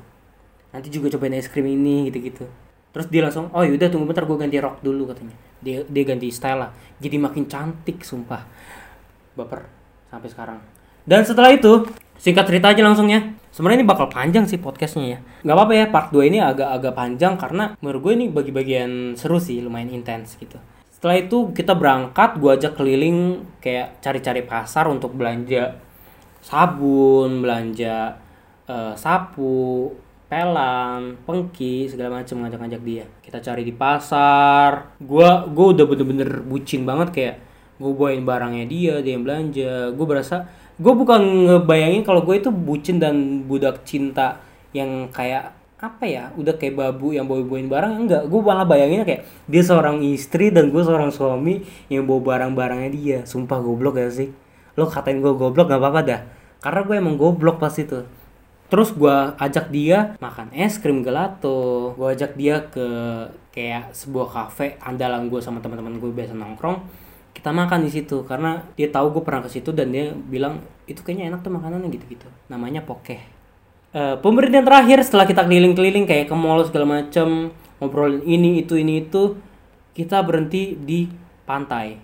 nanti 0.75 0.91
juga 0.91 1.07
cobain 1.15 1.39
es 1.39 1.47
krim 1.47 1.71
ini 1.71 2.11
gitu-gitu 2.11 2.51
terus 2.95 3.11
dia 3.11 3.27
langsung 3.27 3.51
oh 3.51 3.67
yaudah 3.67 3.91
tunggu 3.91 4.07
bentar 4.07 4.23
gue 4.23 4.39
ganti 4.39 4.57
rok 4.63 4.79
dulu 4.81 5.11
katanya. 5.11 5.35
Dia 5.59 5.83
dia 5.85 6.05
ganti 6.07 6.31
style 6.31 6.63
lah. 6.63 6.71
Jadi 7.03 7.17
makin 7.19 7.45
cantik 7.51 8.07
sumpah. 8.07 8.47
Baper 9.35 9.67
sampai 10.09 10.29
sekarang. 10.31 10.59
Dan 11.03 11.27
setelah 11.27 11.51
itu 11.51 11.91
singkat 12.17 12.47
cerita 12.47 12.71
aja 12.71 12.81
langsung 12.87 13.11
ya. 13.11 13.21
Sebenarnya 13.51 13.83
ini 13.83 13.89
bakal 13.91 14.07
panjang 14.07 14.47
sih 14.47 14.63
podcastnya 14.63 15.19
ya. 15.19 15.19
Nggak 15.43 15.57
apa-apa 15.59 15.73
ya 15.75 15.87
part 15.91 16.09
2 16.15 16.31
ini 16.31 16.39
agak-agak 16.39 16.95
panjang 16.95 17.35
karena 17.35 17.65
menurut 17.83 18.01
gue 18.07 18.13
ini 18.15 18.27
bagi-bagian 18.31 19.19
seru 19.19 19.43
sih 19.43 19.59
lumayan 19.59 19.91
intens 19.91 20.39
gitu. 20.39 20.57
Setelah 20.95 21.21
itu 21.21 21.51
kita 21.53 21.75
berangkat 21.75 22.39
gue 22.39 22.51
ajak 22.55 22.79
keliling 22.79 23.43
kayak 23.59 23.99
cari-cari 24.01 24.47
pasar 24.47 24.87
untuk 24.87 25.13
belanja 25.13 25.77
sabun 26.45 27.41
belanja 27.41 28.21
uh, 28.69 28.93
sapu 28.93 29.89
pelan, 30.35 31.15
pengki, 31.23 31.87
segala 31.87 32.19
macam 32.19 32.43
ngajak-ngajak 32.43 32.83
dia. 32.83 33.07
Kita 33.23 33.39
cari 33.39 33.63
di 33.63 33.71
pasar. 33.71 34.99
Gua 34.99 35.47
gua 35.47 35.71
udah 35.71 35.87
bener-bener 35.87 36.43
bucin 36.43 36.83
banget 36.83 37.09
kayak 37.15 37.35
gue 37.75 37.91
bawain 37.91 38.23
barangnya 38.27 38.67
dia, 38.67 38.95
dia 38.99 39.15
yang 39.15 39.23
belanja. 39.23 39.95
Gue 39.95 40.07
berasa 40.07 40.51
gue 40.75 40.91
bukan 40.91 41.23
ngebayangin 41.47 42.03
kalau 42.03 42.27
gue 42.27 42.35
itu 42.43 42.51
bucin 42.51 42.99
dan 42.99 43.47
budak 43.47 43.87
cinta 43.87 44.43
yang 44.75 45.07
kayak 45.15 45.55
apa 45.79 46.03
ya 46.03 46.25
udah 46.35 46.59
kayak 46.59 46.75
babu 46.75 47.15
yang 47.15 47.31
bawa 47.31 47.47
bawain 47.47 47.71
barang 47.71 47.93
enggak 47.95 48.23
gue 48.27 48.41
malah 48.43 48.67
bayanginnya 48.67 49.07
kayak 49.07 49.23
dia 49.47 49.63
seorang 49.63 50.03
istri 50.03 50.51
dan 50.51 50.75
gue 50.75 50.83
seorang 50.83 51.15
suami 51.15 51.63
yang 51.87 52.11
bawa 52.11 52.35
barang-barangnya 52.35 52.91
dia 52.91 53.19
sumpah 53.23 53.63
goblok 53.63 54.03
ya 54.03 54.11
sih 54.11 54.35
lo 54.75 54.91
katain 54.91 55.23
gue 55.23 55.31
goblok 55.31 55.71
gak 55.71 55.79
apa-apa 55.79 56.01
dah 56.03 56.21
karena 56.59 56.81
gue 56.83 56.95
emang 56.99 57.15
goblok 57.15 57.63
pas 57.63 57.75
itu 57.79 58.03
terus 58.73 58.91
gue 58.97 59.17
ajak 59.39 59.69
dia 59.69 60.17
makan 60.19 60.51
es 60.57 60.81
krim 60.81 61.05
gelato. 61.05 61.93
Gue 61.95 62.17
ajak 62.17 62.35
dia 62.35 62.65
ke 62.69 62.87
kayak 63.55 63.95
sebuah 63.95 64.29
cafe 64.33 64.81
andalan 64.83 65.29
gue 65.29 65.39
sama 65.39 65.61
teman-teman 65.61 66.01
gue 66.01 66.11
biasa 66.11 66.35
nongkrong. 66.35 66.83
Kita 67.35 67.51
makan 67.51 67.85
di 67.85 67.91
situ 67.93 68.25
karena 68.25 68.63
dia 68.79 68.89
tahu 68.89 69.21
gue 69.21 69.23
pernah 69.23 69.45
ke 69.45 69.51
situ 69.51 69.75
dan 69.75 69.91
dia 69.91 70.15
bilang 70.15 70.65
itu 70.89 71.03
kayaknya 71.03 71.35
enak 71.35 71.41
tuh 71.45 71.53
makanannya 71.53 71.91
gitu-gitu 71.93 72.27
namanya 72.49 72.83
pokeh. 72.83 73.21
Uh, 73.95 74.19
pemberhentian 74.19 74.67
terakhir 74.67 74.99
setelah 75.07 75.23
kita 75.23 75.47
keliling-keliling 75.47 76.03
kayak 76.03 76.27
ke 76.27 76.35
mall 76.35 76.59
segala 76.67 76.99
macem 76.99 77.55
ngobrolin 77.79 78.27
ini 78.27 78.67
itu 78.67 78.75
ini 78.75 79.07
itu 79.07 79.39
kita 79.95 80.19
berhenti 80.27 80.75
di 80.75 81.07
pantai 81.47 81.95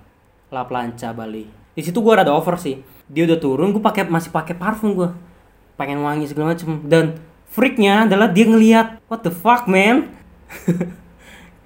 La 0.55 0.62
Plancha 0.66 1.11
Bali. 1.11 1.46
Di 1.75 1.83
situ 1.83 1.99
gue 1.99 2.14
rada 2.14 2.31
over 2.31 2.55
sih. 2.59 2.79
Dia 3.11 3.27
udah 3.27 3.38
turun 3.42 3.75
gue 3.75 3.83
pakai 3.83 4.07
masih 4.07 4.31
pakai 4.31 4.55
parfum 4.55 4.94
gue 4.94 5.11
pengen 5.81 6.05
wangi 6.05 6.29
segala 6.29 6.53
macem. 6.53 6.85
Dan 6.85 7.16
freaknya 7.49 8.05
adalah 8.05 8.29
dia 8.29 8.45
ngelihat 8.45 9.01
what 9.09 9.25
the 9.25 9.33
fuck 9.33 9.64
man? 9.64 10.12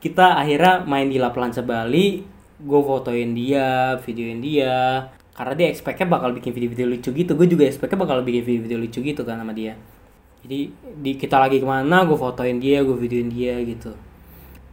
Kita 0.02 0.38
akhirnya 0.38 0.86
main 0.86 1.10
di 1.10 1.18
La 1.18 1.34
Plancha 1.34 1.66
Bali 1.66 2.22
gue 2.54 2.80
fotoin 2.86 3.34
dia 3.34 3.98
videoin 4.06 4.38
dia. 4.38 5.10
Karena 5.34 5.54
dia 5.58 5.66
expectnya 5.66 6.06
bakal 6.06 6.30
bikin 6.30 6.54
video-video 6.54 6.86
lucu 6.86 7.10
gitu. 7.10 7.34
Gue 7.34 7.50
juga 7.50 7.66
expectnya 7.66 7.98
bakal 7.98 8.22
bikin 8.22 8.46
video-video 8.46 8.78
lucu 8.78 9.02
gitu 9.02 9.26
kan 9.26 9.42
sama 9.42 9.50
dia. 9.50 9.74
Jadi 10.46 10.70
di 11.02 11.18
kita 11.18 11.42
lagi 11.42 11.58
ke 11.58 11.66
mana 11.66 12.06
gue 12.06 12.14
fotoin 12.14 12.62
dia 12.62 12.86
gue 12.86 12.94
videoin 12.94 13.26
dia 13.26 13.58
gitu. 13.66 13.90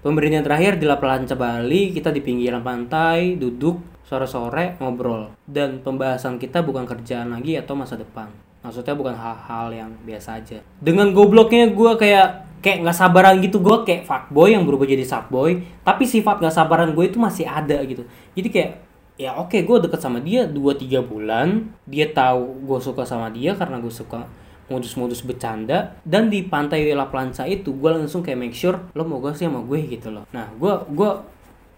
Pemberian 0.06 0.46
terakhir 0.46 0.78
di 0.78 0.86
La 0.86 1.02
Plancha 1.02 1.34
Bali 1.34 1.90
kita 1.90 2.14
di 2.14 2.22
pinggiran 2.22 2.62
pantai 2.62 3.42
duduk 3.42 4.06
sore-sore 4.06 4.78
ngobrol. 4.78 5.34
Dan 5.42 5.82
pembahasan 5.82 6.38
kita 6.38 6.62
bukan 6.62 6.86
kerjaan 6.86 7.34
lagi 7.34 7.58
atau 7.58 7.74
masa 7.74 7.98
depan 7.98 8.51
maksudnya 8.62 8.94
bukan 8.94 9.14
hal-hal 9.18 9.68
yang 9.74 9.92
biasa 10.06 10.42
aja. 10.42 10.62
Dengan 10.78 11.12
gobloknya 11.14 11.74
gue 11.74 11.92
kayak 11.98 12.50
kayak 12.62 12.86
nggak 12.86 12.98
sabaran 12.98 13.42
gitu 13.42 13.58
gue 13.58 13.78
kayak 13.84 14.06
fuckboy 14.06 14.54
yang 14.54 14.70
berubah 14.70 14.86
jadi 14.86 15.02
subboy 15.02 15.66
tapi 15.82 16.06
sifat 16.06 16.38
nggak 16.38 16.54
sabaran 16.54 16.94
gue 16.94 17.06
itu 17.10 17.18
masih 17.18 17.50
ada 17.50 17.82
gitu. 17.84 18.06
Jadi 18.38 18.50
kayak 18.54 18.72
ya 19.18 19.38
oke 19.38 19.54
okay, 19.54 19.62
gue 19.66 19.78
deket 19.86 20.00
sama 20.02 20.22
dia 20.22 20.46
2-3 20.50 21.02
bulan 21.06 21.70
dia 21.90 22.10
tahu 22.10 22.66
gue 22.66 22.80
suka 22.82 23.06
sama 23.06 23.30
dia 23.34 23.58
karena 23.58 23.82
gue 23.82 23.94
suka 23.94 24.26
modus-modus 24.72 25.22
bercanda 25.28 26.00
dan 26.08 26.32
di 26.32 26.48
pantai 26.48 26.88
La 26.96 27.12
Plancha 27.12 27.44
itu 27.44 27.76
gue 27.76 27.92
langsung 27.92 28.24
kayak 28.24 28.40
make 28.40 28.56
sure 28.56 28.80
lo 28.96 29.04
mau 29.04 29.20
gak 29.20 29.36
sih 29.36 29.46
sama 29.46 29.60
gue? 29.68 29.84
gitu 29.84 30.14
loh. 30.14 30.24
Nah 30.32 30.48
gue 30.56 30.74
gue 30.96 31.12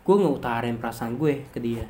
gue 0.03 0.15
ngutarin 0.19 0.77
perasaan 0.77 1.17
gue 1.17 1.47
ke 1.49 1.57
dia. 1.57 1.87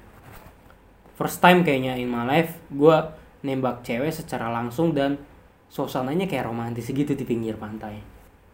First 1.17 1.43
time 1.43 1.61
kayaknya 1.61 1.99
in 1.99 2.07
my 2.07 2.23
life 2.23 2.55
gue 2.71 2.97
nembak 3.43 3.83
cewek 3.83 4.09
secara 4.09 4.49
langsung 4.49 4.95
dan 4.95 5.19
suasananya 5.67 6.25
kayak 6.25 6.47
romantis 6.47 6.87
gitu 6.89 7.13
di 7.13 7.27
pinggir 7.27 7.59
pantai. 7.59 7.99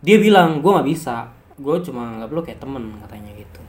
Dia 0.01 0.17
bilang 0.17 0.59
gue 0.59 0.71
nggak 0.73 0.89
bisa. 0.89 1.29
Gue 1.59 1.77
cuma 1.85 2.17
nggak 2.17 2.29
perlu 2.31 2.41
kayak 2.43 2.59
temen 2.59 2.83
katanya 3.05 3.31
gitu. 3.37 3.61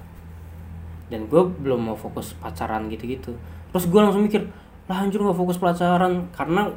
Dan 1.13 1.29
gue 1.29 1.43
belum 1.43 1.93
mau 1.93 1.97
fokus 1.99 2.33
pacaran 2.39 2.89
gitu-gitu. 2.89 3.37
Terus 3.71 3.85
gue 3.91 4.01
langsung 4.01 4.25
mikir 4.25 4.47
lah 4.89 5.03
anjir 5.05 5.21
nggak 5.21 5.37
fokus 5.37 5.61
pacaran. 5.61 6.31
Karena 6.33 6.71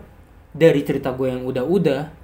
dari 0.54 0.82
cerita 0.84 1.16
gue 1.16 1.32
yang 1.32 1.46
udah-udah 1.48 2.24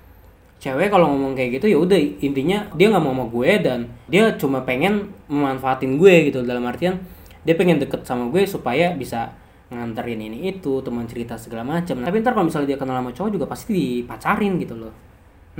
cewek 0.59 0.91
kalau 0.91 1.07
ngomong 1.15 1.39
kayak 1.39 1.55
gitu 1.55 1.71
ya 1.71 1.79
udah 1.79 1.95
intinya 2.19 2.67
dia 2.75 2.91
nggak 2.91 2.99
mau 2.99 3.15
sama 3.15 3.25
gue 3.31 3.51
dan 3.63 3.79
dia 4.11 4.35
cuma 4.35 4.59
pengen 4.67 5.13
memanfaatin 5.31 5.95
gue 5.95 6.33
gitu. 6.33 6.43
Dalam 6.43 6.65
artian 6.67 6.99
dia 7.47 7.55
pengen 7.55 7.79
deket 7.79 8.03
sama 8.03 8.27
gue 8.33 8.43
supaya 8.43 8.91
bisa 8.97 9.31
nganterin 9.69 10.17
ini 10.17 10.49
itu 10.49 10.81
teman 10.81 11.05
cerita 11.05 11.37
segala 11.37 11.61
macam 11.61 12.01
tapi 12.01 12.25
ntar 12.25 12.33
kalau 12.33 12.49
misalnya 12.49 12.73
dia 12.73 12.79
kenal 12.81 12.97
sama 12.97 13.13
cowok 13.13 13.29
juga 13.29 13.45
pasti 13.45 13.71
dipacarin 13.77 14.57
gitu 14.57 14.73
loh. 14.73 14.93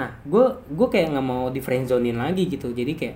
Nah 0.01 0.09
gue 0.25 0.45
gue 0.73 0.87
kayak 0.89 1.13
nggak 1.13 1.25
mau 1.25 1.53
di 1.53 1.61
friendzonein 1.61 2.17
lagi 2.17 2.49
gitu. 2.49 2.73
Jadi 2.73 2.97
kayak 2.97 3.15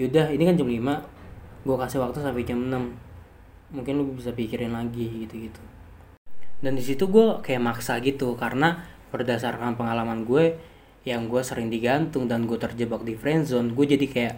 yaudah 0.00 0.32
ini 0.32 0.42
kan 0.48 0.56
jam 0.56 0.68
5 0.68 1.68
gue 1.68 1.76
kasih 1.76 1.98
waktu 2.00 2.18
sampai 2.24 2.48
jam 2.48 2.58
6 2.64 3.76
mungkin 3.76 3.92
lu 4.00 4.16
bisa 4.16 4.32
pikirin 4.32 4.72
lagi 4.72 5.28
gitu 5.28 5.48
gitu 5.48 5.62
dan 6.62 6.78
di 6.78 6.82
situ 6.86 7.10
gue 7.10 7.42
kayak 7.42 7.58
maksa 7.58 7.98
gitu 7.98 8.38
karena 8.38 8.86
berdasarkan 9.10 9.74
pengalaman 9.74 10.22
gue 10.22 10.56
yang 11.02 11.26
gue 11.26 11.42
sering 11.42 11.66
digantung 11.66 12.30
dan 12.30 12.46
gue 12.46 12.54
terjebak 12.54 13.02
di 13.02 13.18
friendzone 13.18 13.74
gue 13.74 13.84
jadi 13.98 14.06
kayak 14.06 14.34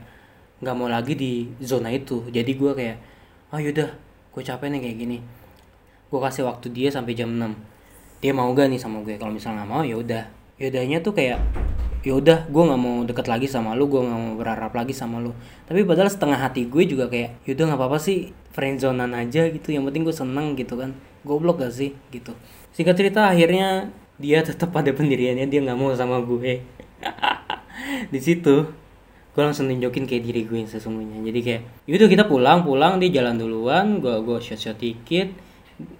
nggak 0.64 0.76
mau 0.80 0.88
lagi 0.88 1.12
di 1.12 1.52
zona 1.60 1.92
itu. 1.92 2.24
Jadi 2.32 2.56
gue 2.56 2.72
kayak 2.72 2.96
oh 3.52 3.60
yaudah 3.60 3.92
gue 4.32 4.42
capek 4.42 4.72
nih 4.72 4.80
kayak 4.80 4.96
gini 4.96 5.18
gue 6.08 6.20
kasih 6.20 6.44
waktu 6.46 6.72
dia 6.72 6.88
sampai 6.92 7.12
jam 7.16 7.32
6 7.32 7.74
dia 8.24 8.32
mau 8.32 8.48
gak 8.56 8.72
nih 8.72 8.80
sama 8.80 9.04
gue? 9.04 9.20
Kalau 9.20 9.36
misalnya 9.36 9.62
nggak 9.64 9.68
mau 9.68 9.84
ya 9.84 10.00
udah. 10.00 10.24
Yaudahnya 10.56 11.04
tuh 11.04 11.12
kayak 11.12 11.44
ya 12.00 12.12
udah 12.16 12.48
gue 12.48 12.62
nggak 12.64 12.80
mau 12.80 13.04
deket 13.04 13.26
lagi 13.28 13.48
sama 13.48 13.76
lu 13.76 13.84
gue 13.84 14.00
nggak 14.00 14.16
mau 14.16 14.32
berharap 14.40 14.72
lagi 14.72 14.96
sama 14.96 15.20
lu. 15.20 15.36
Tapi 15.68 15.84
padahal 15.84 16.08
setengah 16.08 16.40
hati 16.40 16.64
gue 16.64 16.88
juga 16.88 17.12
kayak 17.12 17.44
yaudah 17.44 17.68
nggak 17.68 17.80
apa-apa 17.84 18.00
sih 18.00 18.32
friendzonean 18.56 19.12
aja 19.12 19.44
gitu. 19.52 19.76
Yang 19.76 19.92
penting 19.92 20.02
gue 20.08 20.16
seneng 20.16 20.56
gitu 20.56 20.80
kan. 20.80 20.96
Goblok 21.20 21.60
gak 21.60 21.76
sih? 21.76 21.92
Gitu. 22.08 22.32
Singkat 22.72 22.96
cerita 22.96 23.28
akhirnya 23.28 23.92
dia 24.16 24.40
tetap 24.40 24.72
pada 24.72 24.88
pendiriannya 24.88 25.44
dia 25.44 25.60
nggak 25.60 25.76
mau 25.76 25.92
sama 25.92 26.24
gue. 26.24 26.64
Di 28.12 28.20
situ 28.24 28.72
gue 29.36 29.42
langsung 29.44 29.68
tunjukin 29.68 30.08
kayak 30.08 30.22
diri 30.24 30.48
gue 30.48 30.64
yang 30.64 30.70
sesungguhnya. 30.72 31.20
Jadi 31.20 31.40
kayak 31.44 31.62
yaudah 31.84 32.08
kita 32.08 32.24
pulang 32.24 32.64
pulang 32.64 32.96
dia 33.04 33.20
jalan 33.20 33.36
duluan 33.36 34.00
gue 34.00 34.16
gue 34.24 34.40
shot 34.40 34.56
shot 34.56 34.80
dikit 34.80 35.28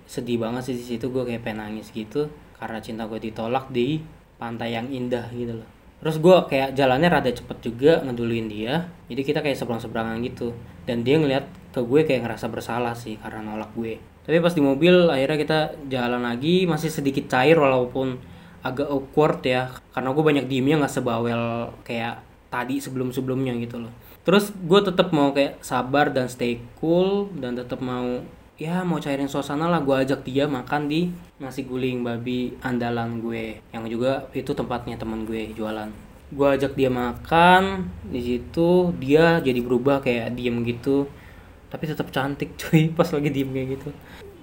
sedih 0.05 0.41
banget 0.41 0.73
sih 0.73 0.77
di 0.77 0.85
situ 0.85 1.09
gue 1.09 1.25
kayak 1.25 1.43
pengen 1.45 1.65
nangis 1.65 1.89
gitu 1.91 2.29
karena 2.61 2.79
cinta 2.81 3.09
gue 3.09 3.19
ditolak 3.19 3.69
di 3.73 4.01
pantai 4.37 4.77
yang 4.77 4.89
indah 4.89 5.29
gitu 5.33 5.59
loh. 5.61 5.69
Terus 6.05 6.21
gue 6.21 6.37
kayak 6.53 6.77
jalannya 6.77 7.09
rada 7.09 7.33
cepet 7.33 7.59
juga 7.65 7.93
ngeduluin 8.05 8.47
dia 8.49 8.89
jadi 9.09 9.23
kita 9.25 9.41
kayak 9.41 9.57
seberang 9.57 9.81
seberangan 9.81 10.21
gitu. 10.21 10.53
Dan 10.85 11.01
dia 11.01 11.17
ngeliat 11.17 11.49
ke 11.73 11.81
gue 11.81 12.05
kayak 12.05 12.29
ngerasa 12.29 12.53
bersalah 12.53 12.93
sih 12.93 13.17
karena 13.17 13.41
nolak 13.41 13.73
gue. 13.73 13.97
Tapi 14.25 14.41
pas 14.41 14.53
di 14.53 14.63
mobil 14.65 15.09
akhirnya 15.09 15.39
kita 15.41 15.59
jalan 15.89 16.25
lagi 16.25 16.65
masih 16.65 16.89
sedikit 16.93 17.29
cair 17.29 17.57
walaupun 17.57 18.17
agak 18.65 18.89
awkward 18.89 19.45
ya 19.45 19.69
karena 19.93 20.17
gue 20.17 20.25
banyak 20.25 20.47
diemnya 20.49 20.81
nggak 20.81 20.95
sebawel 20.97 21.69
kayak 21.85 22.25
tadi 22.49 22.81
sebelum 22.81 23.13
sebelumnya 23.13 23.53
gitu 23.61 23.85
loh. 23.85 23.93
Terus 24.25 24.57
gue 24.57 24.81
tetap 24.81 25.13
mau 25.13 25.37
kayak 25.37 25.61
sabar 25.61 26.09
dan 26.09 26.33
stay 26.33 26.57
cool 26.81 27.29
dan 27.37 27.61
tetap 27.61 27.85
mau 27.85 28.25
ya 28.55 28.87
mau 28.87 29.03
cairin 29.03 29.27
suasana 29.27 29.67
lah 29.67 29.83
gue 29.83 29.97
ajak 29.99 30.23
dia 30.23 30.47
makan 30.47 30.87
di 30.87 31.11
nasi 31.43 31.67
guling 31.67 32.07
babi 32.07 32.55
andalan 32.63 33.19
gue. 33.19 33.59
Yang 33.75 33.85
juga 33.99 34.13
itu 34.31 34.51
tempatnya 34.55 34.95
teman 34.95 35.27
gue 35.27 35.51
jualan. 35.55 35.91
Gue 36.31 36.49
ajak 36.55 36.79
dia 36.79 36.91
makan 36.91 37.91
di 38.07 38.21
situ 38.23 38.95
dia 38.99 39.43
jadi 39.43 39.59
berubah 39.59 40.03
kayak 40.03 40.39
diem 40.39 40.63
gitu. 40.63 41.11
Tapi 41.71 41.85
tetap 41.91 42.15
cantik 42.15 42.55
cuy 42.61 42.95
pas 42.95 43.11
lagi 43.11 43.31
diem 43.31 43.51
kayak 43.51 43.69
gitu. 43.79 43.89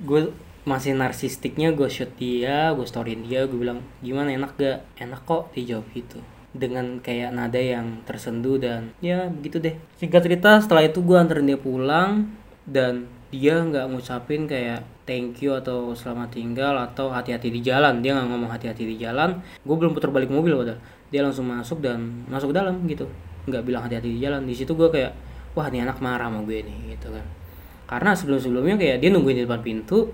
Gue 0.03 0.21
masih 0.61 0.93
narsistiknya 0.93 1.73
gue 1.73 1.89
shoot 1.89 2.11
dia 2.21 2.69
gue 2.77 2.85
storyin 2.85 3.25
dia 3.25 3.49
gue 3.49 3.57
bilang 3.57 3.79
gimana 4.03 4.35
enak 4.35 4.59
gak? 4.59 4.79
Enak 4.99 5.23
kok 5.23 5.55
dia 5.55 5.75
jawab 5.75 5.87
gitu. 5.95 6.19
Dengan 6.51 6.99
kayak 6.99 7.31
nada 7.31 7.63
yang 7.63 8.03
tersentuh 8.03 8.59
dan 8.59 8.91
ya 8.99 9.31
begitu 9.31 9.63
deh. 9.63 9.79
Singkat 10.03 10.21
cerita 10.27 10.59
setelah 10.59 10.83
itu 10.83 10.99
gue 10.99 11.15
anterin 11.15 11.47
dia 11.47 11.55
pulang 11.55 12.27
dan 12.67 13.07
dia 13.31 13.55
nggak 13.63 13.87
ngucapin 13.87 14.43
kayak 14.43 14.83
thank 15.07 15.39
you 15.39 15.55
atau 15.55 15.95
selamat 15.95 16.35
tinggal 16.35 16.75
atau 16.75 17.07
hati-hati 17.07 17.47
di 17.47 17.63
jalan. 17.63 18.03
Dia 18.03 18.11
nggak 18.19 18.27
ngomong 18.27 18.51
hati-hati 18.51 18.83
di 18.83 18.99
jalan. 18.99 19.39
Gue 19.63 19.75
belum 19.79 19.95
putar 19.95 20.11
balik 20.11 20.27
mobil 20.27 20.51
padahal. 20.51 20.79
Dia 21.07 21.23
langsung 21.23 21.47
masuk 21.47 21.79
dan 21.79 22.27
masuk 22.27 22.51
ke 22.51 22.55
dalam 22.59 22.75
gitu. 22.91 23.07
Nggak 23.47 23.63
bilang 23.63 23.87
hati-hati 23.87 24.11
di 24.11 24.19
jalan. 24.19 24.43
Di 24.43 24.51
situ 24.51 24.75
gue 24.75 24.91
kayak 24.91 25.15
wah 25.55 25.71
ini 25.71 25.79
anak 25.79 26.03
marah 26.03 26.27
sama 26.27 26.43
gue 26.43 26.59
nih 26.59 26.99
gitu 26.99 27.07
kan. 27.07 27.25
Karena 27.87 28.11
sebelum-sebelumnya 28.11 28.75
kayak 28.75 28.97
dia 28.99 29.09
nungguin 29.15 29.37
di 29.39 29.43
depan 29.47 29.63
pintu 29.63 30.11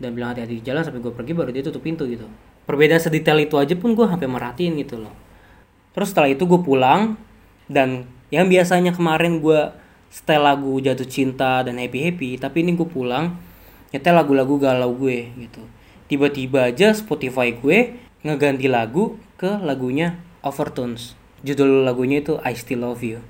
dan 0.00 0.16
bilang 0.16 0.32
hati-hati 0.32 0.56
di 0.56 0.64
jalan 0.64 0.80
sampai 0.80 1.00
gue 1.04 1.12
pergi 1.12 1.32
baru 1.36 1.52
dia 1.52 1.60
tutup 1.60 1.84
pintu 1.84 2.08
gitu. 2.08 2.24
Perbedaan 2.64 2.98
sedetail 2.98 3.36
itu 3.44 3.60
aja 3.60 3.76
pun 3.76 3.92
gue 3.92 4.04
sampai 4.08 4.28
merhatiin 4.28 4.80
gitu 4.80 4.96
loh. 4.96 5.12
Terus 5.92 6.08
setelah 6.12 6.32
itu 6.32 6.48
gue 6.48 6.60
pulang 6.64 7.20
dan 7.68 8.08
yang 8.32 8.48
biasanya 8.48 8.96
kemarin 8.96 9.44
gue 9.44 9.60
setel 10.16 10.40
lagu 10.40 10.80
jatuh 10.80 11.04
cinta 11.04 11.60
dan 11.60 11.76
happy 11.76 12.08
happy 12.08 12.30
tapi 12.40 12.64
ini 12.64 12.72
gue 12.72 12.88
pulang 12.88 13.36
nyetel 13.92 14.16
lagu-lagu 14.16 14.56
galau 14.56 14.96
gue 14.96 15.28
gitu. 15.36 15.60
Tiba-tiba 16.08 16.72
aja 16.72 16.96
Spotify 16.96 17.52
gue 17.52 18.00
ngeganti 18.24 18.64
lagu 18.64 19.20
ke 19.36 19.60
lagunya 19.60 20.16
Overtones. 20.40 21.12
Judul 21.44 21.84
lagunya 21.84 22.24
itu 22.24 22.40
I 22.40 22.56
Still 22.56 22.88
Love 22.88 23.04
You. 23.04 23.20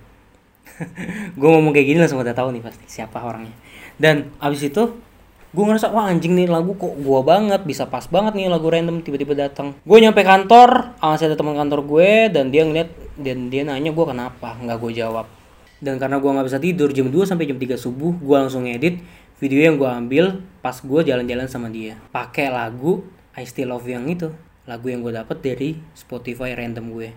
Gue 1.40 1.48
ngomong 1.48 1.72
kayak 1.72 1.88
gini 1.88 1.98
langsung 1.98 2.20
udah 2.20 2.36
tahu 2.36 2.52
nih 2.54 2.62
pasti 2.62 2.86
siapa 2.86 3.18
orangnya. 3.18 3.52
Dan 3.96 4.30
abis 4.38 4.70
itu 4.70 4.92
gue 5.56 5.64
ngerasa 5.64 5.88
wah 5.88 6.12
anjing 6.12 6.36
nih 6.36 6.52
lagu 6.52 6.76
kok 6.76 7.00
gue 7.00 7.20
banget 7.24 7.64
bisa 7.64 7.88
pas 7.88 8.04
banget 8.12 8.36
nih 8.36 8.52
lagu 8.52 8.68
random 8.68 9.00
tiba-tiba 9.00 9.34
datang. 9.36 9.74
Gue 9.82 9.98
nyampe 10.00 10.20
kantor 10.22 10.96
masih 11.00 11.32
ada 11.32 11.36
teman 11.36 11.56
kantor 11.56 11.80
gue 11.82 12.10
dan 12.30 12.52
dia 12.52 12.62
ngeliat 12.62 12.88
dan 13.16 13.48
dia 13.48 13.64
nanya 13.64 13.90
gue 13.90 14.06
kenapa 14.06 14.54
nggak 14.60 14.78
gue 14.80 14.92
jawab 14.96 15.26
dan 15.80 16.00
karena 16.00 16.16
gue 16.16 16.30
nggak 16.30 16.46
bisa 16.48 16.58
tidur 16.60 16.88
jam 16.92 17.12
2 17.12 17.28
sampai 17.28 17.44
jam 17.44 17.60
3 17.60 17.76
subuh 17.76 18.16
gue 18.16 18.36
langsung 18.36 18.64
ngedit 18.64 19.04
video 19.36 19.68
yang 19.68 19.76
gue 19.76 19.88
ambil 19.88 20.40
pas 20.64 20.76
gue 20.80 21.00
jalan-jalan 21.04 21.48
sama 21.48 21.68
dia. 21.68 22.00
Pakai 22.08 22.48
lagu 22.48 23.04
I 23.36 23.44
Still 23.44 23.72
Love 23.72 23.88
yang 23.88 24.08
itu. 24.08 24.32
Lagu 24.64 24.88
yang 24.88 25.04
gue 25.04 25.12
dapet 25.12 25.38
dari 25.44 25.76
Spotify 25.92 26.56
random 26.56 26.90
gue. 26.96 27.08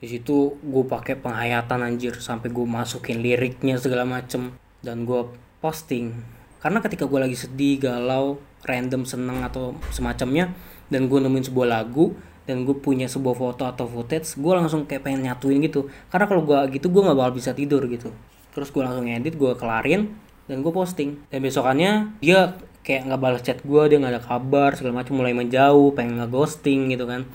Di 0.00 0.06
situ 0.08 0.56
gue 0.58 0.84
pakai 0.88 1.20
penghayatan 1.20 1.84
anjir 1.84 2.16
sampai 2.16 2.48
gue 2.48 2.64
masukin 2.64 3.20
liriknya 3.20 3.76
segala 3.76 4.08
macem. 4.08 4.56
Dan 4.80 5.04
gue 5.04 5.28
posting. 5.60 6.16
Karena 6.58 6.80
ketika 6.80 7.04
gue 7.04 7.20
lagi 7.20 7.36
sedih 7.36 7.78
galau 7.78 8.40
random 8.64 9.06
seneng 9.06 9.44
atau 9.46 9.76
semacamnya 9.94 10.50
dan 10.90 11.06
gue 11.06 11.18
nemuin 11.20 11.52
sebuah 11.52 11.68
lagu 11.68 12.16
dan 12.48 12.64
gue 12.64 12.72
punya 12.72 13.04
sebuah 13.04 13.36
foto 13.36 13.68
atau 13.68 13.84
footage 13.84 14.40
gue 14.40 14.52
langsung 14.56 14.88
kayak 14.88 15.04
pengen 15.04 15.28
nyatuin 15.28 15.60
gitu. 15.60 15.92
Karena 16.08 16.24
kalau 16.24 16.48
gue 16.48 16.56
gitu 16.80 16.88
gue 16.88 17.04
nggak 17.04 17.18
bakal 17.20 17.32
bisa 17.36 17.52
tidur 17.52 17.84
gitu. 17.84 18.08
Terus 18.56 18.72
gue 18.72 18.80
langsung 18.80 19.04
edit 19.04 19.36
gue 19.36 19.52
kelarin 19.52 20.16
dan 20.48 20.64
gue 20.64 20.72
posting. 20.72 21.20
Dan 21.28 21.44
besokannya 21.44 22.16
dia 22.24 22.56
kayak 22.80 23.04
nggak 23.04 23.20
balas 23.20 23.44
chat 23.44 23.60
gue 23.60 23.82
dia 23.92 24.00
nggak 24.00 24.16
ada 24.16 24.22
kabar 24.24 24.72
segala 24.72 25.04
macam 25.04 25.20
mulai 25.20 25.36
menjauh 25.36 25.92
pengen 25.92 26.24
nggak 26.24 26.32
ghosting 26.32 26.88
gitu 26.88 27.04
kan. 27.04 27.28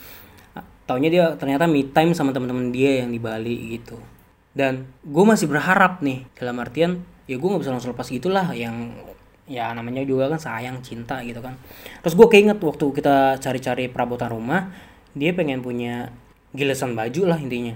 Taunya 0.89 1.13
dia 1.13 1.25
ternyata 1.37 1.69
me 1.69 1.85
time 1.93 2.17
sama 2.17 2.33
teman-teman 2.33 2.73
dia 2.73 3.05
yang 3.05 3.13
di 3.13 3.21
Bali 3.21 3.77
gitu. 3.77 4.01
Dan 4.49 4.89
gue 5.05 5.23
masih 5.29 5.45
berharap 5.45 6.01
nih 6.01 6.25
dalam 6.33 6.57
artian 6.57 7.05
ya 7.29 7.37
gue 7.37 7.47
nggak 7.53 7.61
bisa 7.61 7.69
langsung 7.69 7.93
lepas 7.93 8.09
gitulah 8.09 8.49
yang 8.57 8.97
ya 9.45 9.75
namanya 9.77 10.01
juga 10.07 10.25
kan 10.33 10.41
sayang 10.41 10.81
cinta 10.81 11.21
gitu 11.21 11.37
kan. 11.37 11.53
Terus 12.01 12.17
gue 12.17 12.27
keinget 12.33 12.57
waktu 12.57 12.85
kita 12.97 13.37
cari-cari 13.37 13.93
perabotan 13.93 14.33
rumah 14.33 14.73
dia 15.13 15.31
pengen 15.33 15.61
punya 15.61 16.09
gilesan 16.53 16.93
baju 16.93 17.33
lah 17.33 17.39
intinya. 17.41 17.73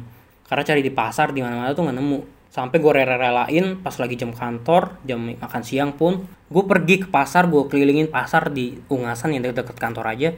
Karena 0.48 0.64
cari 0.64 0.82
di 0.86 0.94
pasar 0.94 1.34
di 1.34 1.42
mana-mana 1.42 1.74
tuh 1.74 1.86
nggak 1.86 1.98
nemu. 1.98 2.20
Sampai 2.48 2.80
gue 2.80 2.90
rela-relain 2.90 3.78
pas 3.84 3.94
lagi 4.00 4.16
jam 4.16 4.32
kantor 4.32 4.98
jam 5.04 5.20
makan 5.20 5.62
siang 5.62 5.94
pun 5.94 6.26
gue 6.48 6.64
pergi 6.64 7.04
ke 7.04 7.08
pasar 7.12 7.52
gue 7.52 7.68
kelilingin 7.68 8.08
pasar 8.08 8.50
di 8.50 8.80
ungasan 8.88 9.36
yang 9.36 9.44
deket-deket 9.44 9.78
kantor 9.78 10.06
aja. 10.10 10.30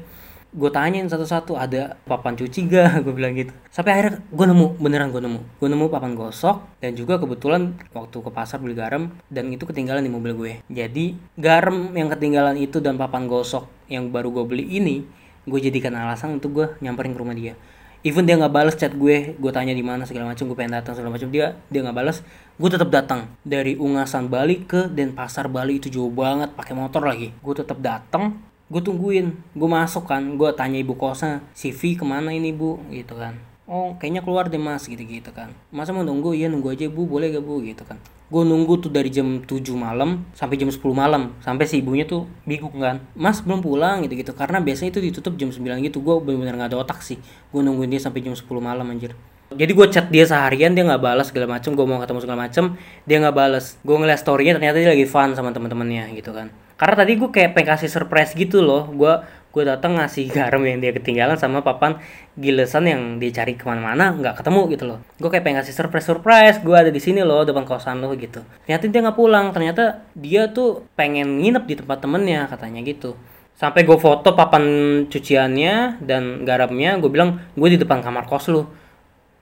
Gue 0.50 0.74
tanyain 0.74 1.06
satu-satu 1.06 1.54
ada 1.54 2.02
papan 2.10 2.34
cuci 2.34 2.66
gak 2.66 2.98
gue 3.06 3.14
bilang 3.14 3.38
gitu. 3.38 3.54
Sampai 3.70 3.94
akhirnya 3.94 4.26
gue 4.26 4.46
nemu 4.50 4.82
beneran 4.82 5.14
gue 5.14 5.22
nemu. 5.22 5.40
Gue 5.62 5.70
nemu 5.70 5.86
papan 5.94 6.18
gosok 6.18 6.82
dan 6.82 6.98
juga 6.98 7.22
kebetulan 7.22 7.78
waktu 7.94 8.18
ke 8.18 8.30
pasar 8.34 8.58
beli 8.58 8.74
garam 8.74 9.14
dan 9.30 9.54
itu 9.54 9.70
ketinggalan 9.70 10.02
di 10.02 10.10
mobil 10.10 10.34
gue. 10.34 10.54
Jadi 10.74 11.14
garam 11.38 11.94
yang 11.94 12.10
ketinggalan 12.10 12.58
itu 12.58 12.82
dan 12.82 12.98
papan 12.98 13.30
gosok 13.30 13.70
yang 13.86 14.10
baru 14.10 14.34
gue 14.34 14.46
beli 14.50 14.66
ini 14.82 15.19
gue 15.50 15.60
jadikan 15.60 15.98
alasan 15.98 16.38
untuk 16.38 16.54
gue 16.54 16.68
nyamperin 16.80 17.12
ke 17.12 17.20
rumah 17.20 17.34
dia. 17.34 17.58
Even 18.00 18.24
dia 18.24 18.40
nggak 18.40 18.54
balas 18.56 18.80
chat 18.80 18.96
gue 18.96 19.36
gue 19.36 19.52
tanya 19.52 19.76
di 19.76 19.84
mana 19.84 20.08
segala 20.08 20.32
macam 20.32 20.48
gue 20.48 20.56
pengen 20.56 20.80
datang 20.80 20.96
segala 20.96 21.20
macam 21.20 21.28
dia 21.36 21.60
dia 21.68 21.84
nggak 21.84 21.98
balas 22.00 22.24
gue 22.56 22.70
tetap 22.72 22.88
datang 22.88 23.28
dari 23.44 23.76
Ungasan 23.76 24.32
Bali 24.32 24.64
ke 24.64 24.88
Denpasar 24.88 25.52
Bali 25.52 25.84
itu 25.84 25.92
jauh 25.92 26.08
banget 26.08 26.56
pakai 26.56 26.78
motor 26.78 27.04
lagi. 27.04 27.36
Gue 27.44 27.58
tetap 27.58 27.82
datang 27.84 28.40
gue 28.72 28.80
tungguin. 28.80 29.36
Gue 29.52 29.70
masuk 29.70 30.08
kan 30.08 30.24
gue 30.40 30.50
tanya 30.56 30.80
ibu 30.80 30.96
kosnya 30.96 31.44
CV 31.52 32.00
ke 32.00 32.06
mana 32.08 32.32
ini 32.32 32.56
bu? 32.56 32.80
Gitu 32.88 33.18
kan. 33.20 33.36
Oh 33.68 34.00
kayaknya 34.00 34.24
keluar 34.24 34.48
deh 34.48 34.62
mas 34.62 34.88
gitu 34.88 35.02
gitu 35.04 35.36
kan. 35.36 35.52
Masa 35.74 35.92
mau 35.92 36.08
nunggu? 36.08 36.32
Iya 36.32 36.48
nunggu 36.48 36.72
aja 36.72 36.88
bu. 36.88 37.04
Boleh 37.04 37.36
gak 37.36 37.44
bu? 37.44 37.60
Gitu 37.60 37.84
kan 37.84 38.00
gue 38.30 38.44
nunggu 38.46 38.78
tuh 38.78 38.94
dari 38.94 39.10
jam 39.10 39.42
7 39.42 39.74
malam 39.74 40.24
sampai 40.38 40.56
jam 40.62 40.70
10 40.70 40.80
malam. 40.94 41.34
Sampai 41.42 41.66
si 41.66 41.82
ibunya 41.82 42.06
tuh 42.06 42.30
bingung 42.46 42.78
kan. 42.78 43.02
Mas 43.18 43.42
belum 43.42 43.66
pulang 43.66 44.06
gitu 44.06 44.14
gitu 44.14 44.32
karena 44.38 44.62
biasanya 44.62 44.94
itu 44.94 45.02
ditutup 45.02 45.34
jam 45.36 45.50
9 45.50 45.82
gitu. 45.82 46.00
Gue 46.00 46.22
bener-bener 46.22 46.56
gak 46.58 46.70
ada 46.74 46.80
otak 46.86 47.02
sih. 47.02 47.18
Gue 47.50 47.66
nungguin 47.66 47.90
dia 47.90 48.02
sampai 48.02 48.22
jam 48.22 48.38
10 48.38 48.46
malam 48.62 48.86
anjir 48.86 49.18
jadi 49.50 49.72
gue 49.74 49.88
chat 49.90 50.14
dia 50.14 50.30
seharian 50.30 50.78
dia 50.78 50.86
nggak 50.86 51.02
balas 51.02 51.34
segala 51.34 51.58
macem 51.58 51.74
gue 51.74 51.82
mau 51.82 51.98
ketemu 51.98 52.22
segala 52.22 52.40
macem 52.46 52.78
dia 53.10 53.18
nggak 53.18 53.34
balas. 53.34 53.82
Gue 53.82 53.98
ngeliat 53.98 54.22
storynya 54.22 54.54
ternyata 54.62 54.78
dia 54.78 54.94
lagi 54.94 55.10
fun 55.10 55.34
sama 55.34 55.50
teman-temannya 55.50 56.14
gitu 56.14 56.30
kan. 56.30 56.54
Karena 56.78 56.96
tadi 57.02 57.18
gue 57.18 57.30
kayak 57.34 57.58
pengen 57.58 57.74
kasih 57.74 57.90
surprise 57.90 58.38
gitu 58.38 58.62
loh. 58.62 58.86
Gue 58.94 59.10
gue 59.50 59.64
datang 59.66 59.98
ngasih 59.98 60.30
garam 60.38 60.62
yang 60.62 60.78
dia 60.78 60.94
ketinggalan 60.94 61.34
sama 61.42 61.66
papan 61.66 61.98
gilesan 62.38 62.86
yang 62.86 63.02
dia 63.18 63.34
cari 63.42 63.58
ke 63.58 63.66
mana-mana 63.66 64.14
nggak 64.14 64.38
ketemu 64.38 64.62
gitu 64.70 64.84
loh. 64.86 65.00
Gue 65.18 65.30
kayak 65.34 65.42
pengen 65.42 65.58
ngasih 65.66 65.74
surprise 65.74 66.06
surprise 66.06 66.58
gue 66.62 66.76
ada 66.78 66.94
di 66.94 67.02
sini 67.02 67.26
loh 67.26 67.42
depan 67.42 67.66
kosan 67.66 68.06
lo 68.06 68.14
gitu. 68.14 68.46
Ternyata 68.70 68.86
dia 68.86 69.02
nggak 69.02 69.18
pulang 69.18 69.50
ternyata 69.50 70.06
dia 70.14 70.46
tuh 70.54 70.86
pengen 70.94 71.42
nginep 71.42 71.66
di 71.66 71.74
tempat 71.74 71.98
temennya 72.06 72.46
katanya 72.46 72.86
gitu. 72.86 73.18
Sampai 73.58 73.82
gue 73.82 73.98
foto 73.98 74.38
papan 74.38 74.64
cuciannya 75.10 76.06
dan 76.06 76.46
garamnya 76.46 77.02
gue 77.02 77.10
bilang 77.10 77.42
gue 77.58 77.70
di 77.74 77.82
depan 77.82 78.06
kamar 78.06 78.30
kos 78.30 78.46
lo 78.54 78.89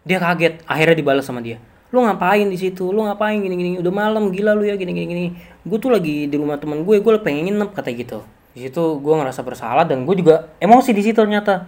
dia 0.08 0.18
kaget 0.24 0.64
akhirnya 0.64 0.96
dibalas 0.96 1.28
sama 1.28 1.44
dia. 1.44 1.60
Lu 1.92 2.04
ngapain 2.04 2.48
di 2.48 2.56
situ? 2.56 2.92
Lu 2.96 3.04
ngapain? 3.04 3.40
Gini 3.40 3.56
gini. 3.60 3.72
Udah 3.80 3.92
malam 3.92 4.32
gila 4.32 4.56
lu 4.56 4.64
ya 4.64 4.80
gini 4.80 4.96
gini 4.96 5.08
gini. 5.08 5.26
Gue 5.68 5.78
tuh 5.80 5.92
lagi 5.92 6.32
di 6.32 6.36
rumah 6.40 6.56
temen 6.56 6.88
gue 6.88 6.96
gue 7.00 7.12
pengen 7.20 7.52
nginep 7.52 7.76
kata 7.76 7.92
gitu. 7.92 8.20
Di 8.56 8.68
situ 8.68 8.84
gue 9.04 9.14
ngerasa 9.14 9.44
bersalah 9.44 9.84
dan 9.84 10.08
gue 10.08 10.16
juga 10.16 10.52
emosi 10.64 10.96
di 10.96 11.04
situ 11.04 11.20
ternyata. 11.20 11.68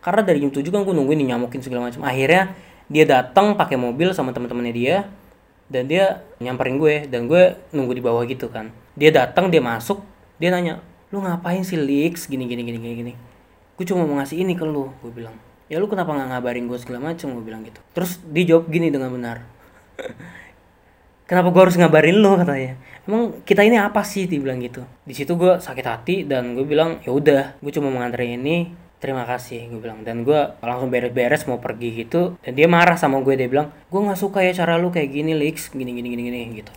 Karena 0.00 0.24
dari 0.24 0.40
jam 0.40 0.48
7 0.48 0.64
kan 0.72 0.80
gue 0.86 0.94
nungguin 0.94 1.18
dinyamukin 1.26 1.60
segala 1.60 1.90
macam. 1.90 2.06
Akhirnya 2.06 2.54
dia 2.90 3.04
datang 3.06 3.58
pakai 3.58 3.76
mobil 3.78 4.14
sama 4.14 4.30
teman-temannya 4.30 4.74
dia 4.74 4.96
dan 5.70 5.86
dia 5.86 6.24
nyamperin 6.42 6.78
gue 6.78 6.94
dan 7.06 7.30
gue 7.30 7.58
nunggu 7.74 7.92
di 7.94 8.02
bawah 8.02 8.22
gitu 8.26 8.50
kan. 8.50 8.70
Dia 8.94 9.10
datang 9.10 9.50
dia 9.50 9.62
masuk 9.62 10.02
dia 10.40 10.50
nanya 10.54 10.80
lu 11.10 11.20
ngapain 11.22 11.62
sih 11.66 11.78
Lix? 11.78 12.26
Gini 12.26 12.46
gini 12.46 12.62
gini 12.62 12.78
gini 12.78 12.94
gini. 12.94 13.12
Gue 13.78 13.84
cuma 13.86 14.02
mau 14.06 14.18
ngasih 14.18 14.42
ini 14.42 14.54
ke 14.58 14.62
lu 14.62 14.90
gue 15.02 15.12
bilang 15.12 15.49
ya 15.70 15.78
lu 15.78 15.86
kenapa 15.86 16.10
nggak 16.10 16.28
ngabarin 16.34 16.66
gue 16.66 16.78
segala 16.82 17.14
macam 17.14 17.30
gue 17.30 17.44
bilang 17.46 17.62
gitu. 17.62 17.78
Terus 17.94 18.18
dia 18.26 18.44
jawab 18.44 18.66
gini 18.66 18.90
dengan 18.90 19.14
benar. 19.14 19.46
Kenapa 21.30 21.54
gue 21.54 21.62
harus 21.62 21.78
ngabarin 21.78 22.18
lo 22.18 22.34
katanya. 22.34 22.74
Emang 23.06 23.46
kita 23.46 23.62
ini 23.62 23.78
apa 23.78 24.02
sih? 24.02 24.26
dia 24.26 24.42
bilang 24.42 24.58
gitu. 24.58 24.82
Di 25.06 25.14
situ 25.14 25.38
gue 25.38 25.62
sakit 25.62 25.86
hati 25.86 26.16
dan 26.26 26.58
gue 26.58 26.66
bilang 26.66 26.98
ya 27.06 27.14
udah 27.14 27.54
gue 27.62 27.70
cuma 27.70 27.86
mengantarin 27.86 28.42
ini 28.42 28.74
terima 28.98 29.22
kasih 29.22 29.70
gue 29.70 29.78
bilang. 29.78 30.02
Dan 30.02 30.26
gue 30.26 30.58
langsung 30.58 30.90
beres-beres 30.90 31.46
mau 31.46 31.62
pergi 31.62 32.02
gitu. 32.02 32.34
Dan 32.42 32.58
dia 32.58 32.66
marah 32.66 32.98
sama 32.98 33.22
gue 33.22 33.38
dia 33.38 33.46
bilang 33.46 33.70
gue 33.70 34.00
nggak 34.02 34.18
suka 34.18 34.42
ya 34.42 34.50
cara 34.50 34.74
lu 34.74 34.90
kayak 34.90 35.06
gini 35.06 35.38
Lix. 35.38 35.70
Gini 35.70 35.94
gini 35.94 36.10
gini 36.10 36.22
gini 36.34 36.66
gitu. 36.66 36.74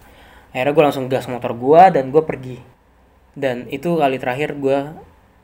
Akhirnya 0.54 0.70
gue 0.78 0.84
langsung 0.86 1.10
gas 1.10 1.26
motor 1.26 1.58
gue 1.58 1.82
dan 1.90 2.14
gue 2.14 2.22
pergi. 2.22 2.62
Dan 3.34 3.66
itu 3.74 3.98
kali 3.98 4.22
terakhir 4.22 4.54
gue 4.54 4.94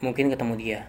mungkin 0.06 0.30
ketemu 0.30 0.54
dia 0.54 0.82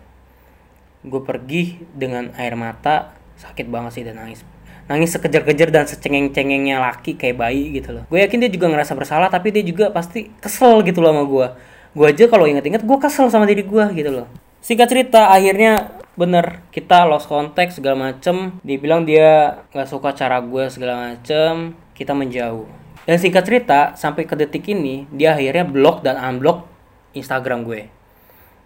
gue 1.01 1.23
pergi 1.25 1.81
dengan 1.93 2.33
air 2.37 2.57
mata 2.57 3.17
sakit 3.41 3.67
banget 3.69 3.93
sih 3.97 4.05
dan 4.05 4.21
nangis. 4.21 4.45
Nangis 4.91 5.15
sekejar-kejar 5.15 5.71
dan 5.71 5.87
secengeng-cengengnya 5.87 6.83
laki 6.83 7.15
kayak 7.15 7.39
bayi 7.39 7.71
gitu 7.79 7.95
loh. 7.95 8.05
Gue 8.11 8.21
yakin 8.27 8.43
dia 8.43 8.51
juga 8.51 8.69
ngerasa 8.69 8.93
bersalah 8.99 9.29
tapi 9.31 9.55
dia 9.55 9.63
juga 9.63 9.89
pasti 9.95 10.29
kesel 10.43 10.83
gitu 10.83 11.01
loh 11.01 11.15
sama 11.15 11.25
gue 11.25 11.49
gue 11.91 12.07
aja 12.07 12.31
kalau 12.31 12.47
inget-inget 12.47 12.87
gue 12.87 12.99
kesel 13.03 13.27
sama 13.35 13.51
diri 13.51 13.67
gue 13.67 13.85
gitu 13.99 14.11
loh. 14.23 14.27
Singkat 14.63 14.89
cerita 14.93 15.33
akhirnya 15.33 15.99
bener 16.15 16.63
kita 16.71 17.09
lost 17.09 17.27
contact 17.27 17.75
segala 17.75 18.13
macem. 18.13 18.63
Dia 18.63 18.79
bilang 18.79 19.03
dia 19.03 19.63
nggak 19.75 19.89
suka 19.91 20.15
cara 20.15 20.39
gue 20.39 20.71
segala 20.71 21.11
macem 21.11 21.75
kita 21.99 22.15
menjauh. 22.15 22.69
Dan 23.09 23.17
singkat 23.19 23.43
cerita 23.43 23.99
sampai 23.99 24.23
ke 24.29 24.39
detik 24.39 24.71
ini 24.71 25.09
dia 25.11 25.35
akhirnya 25.35 25.67
blok 25.67 26.07
dan 26.07 26.15
unblock 26.15 26.69
Instagram 27.17 27.67
gue 27.67 28.00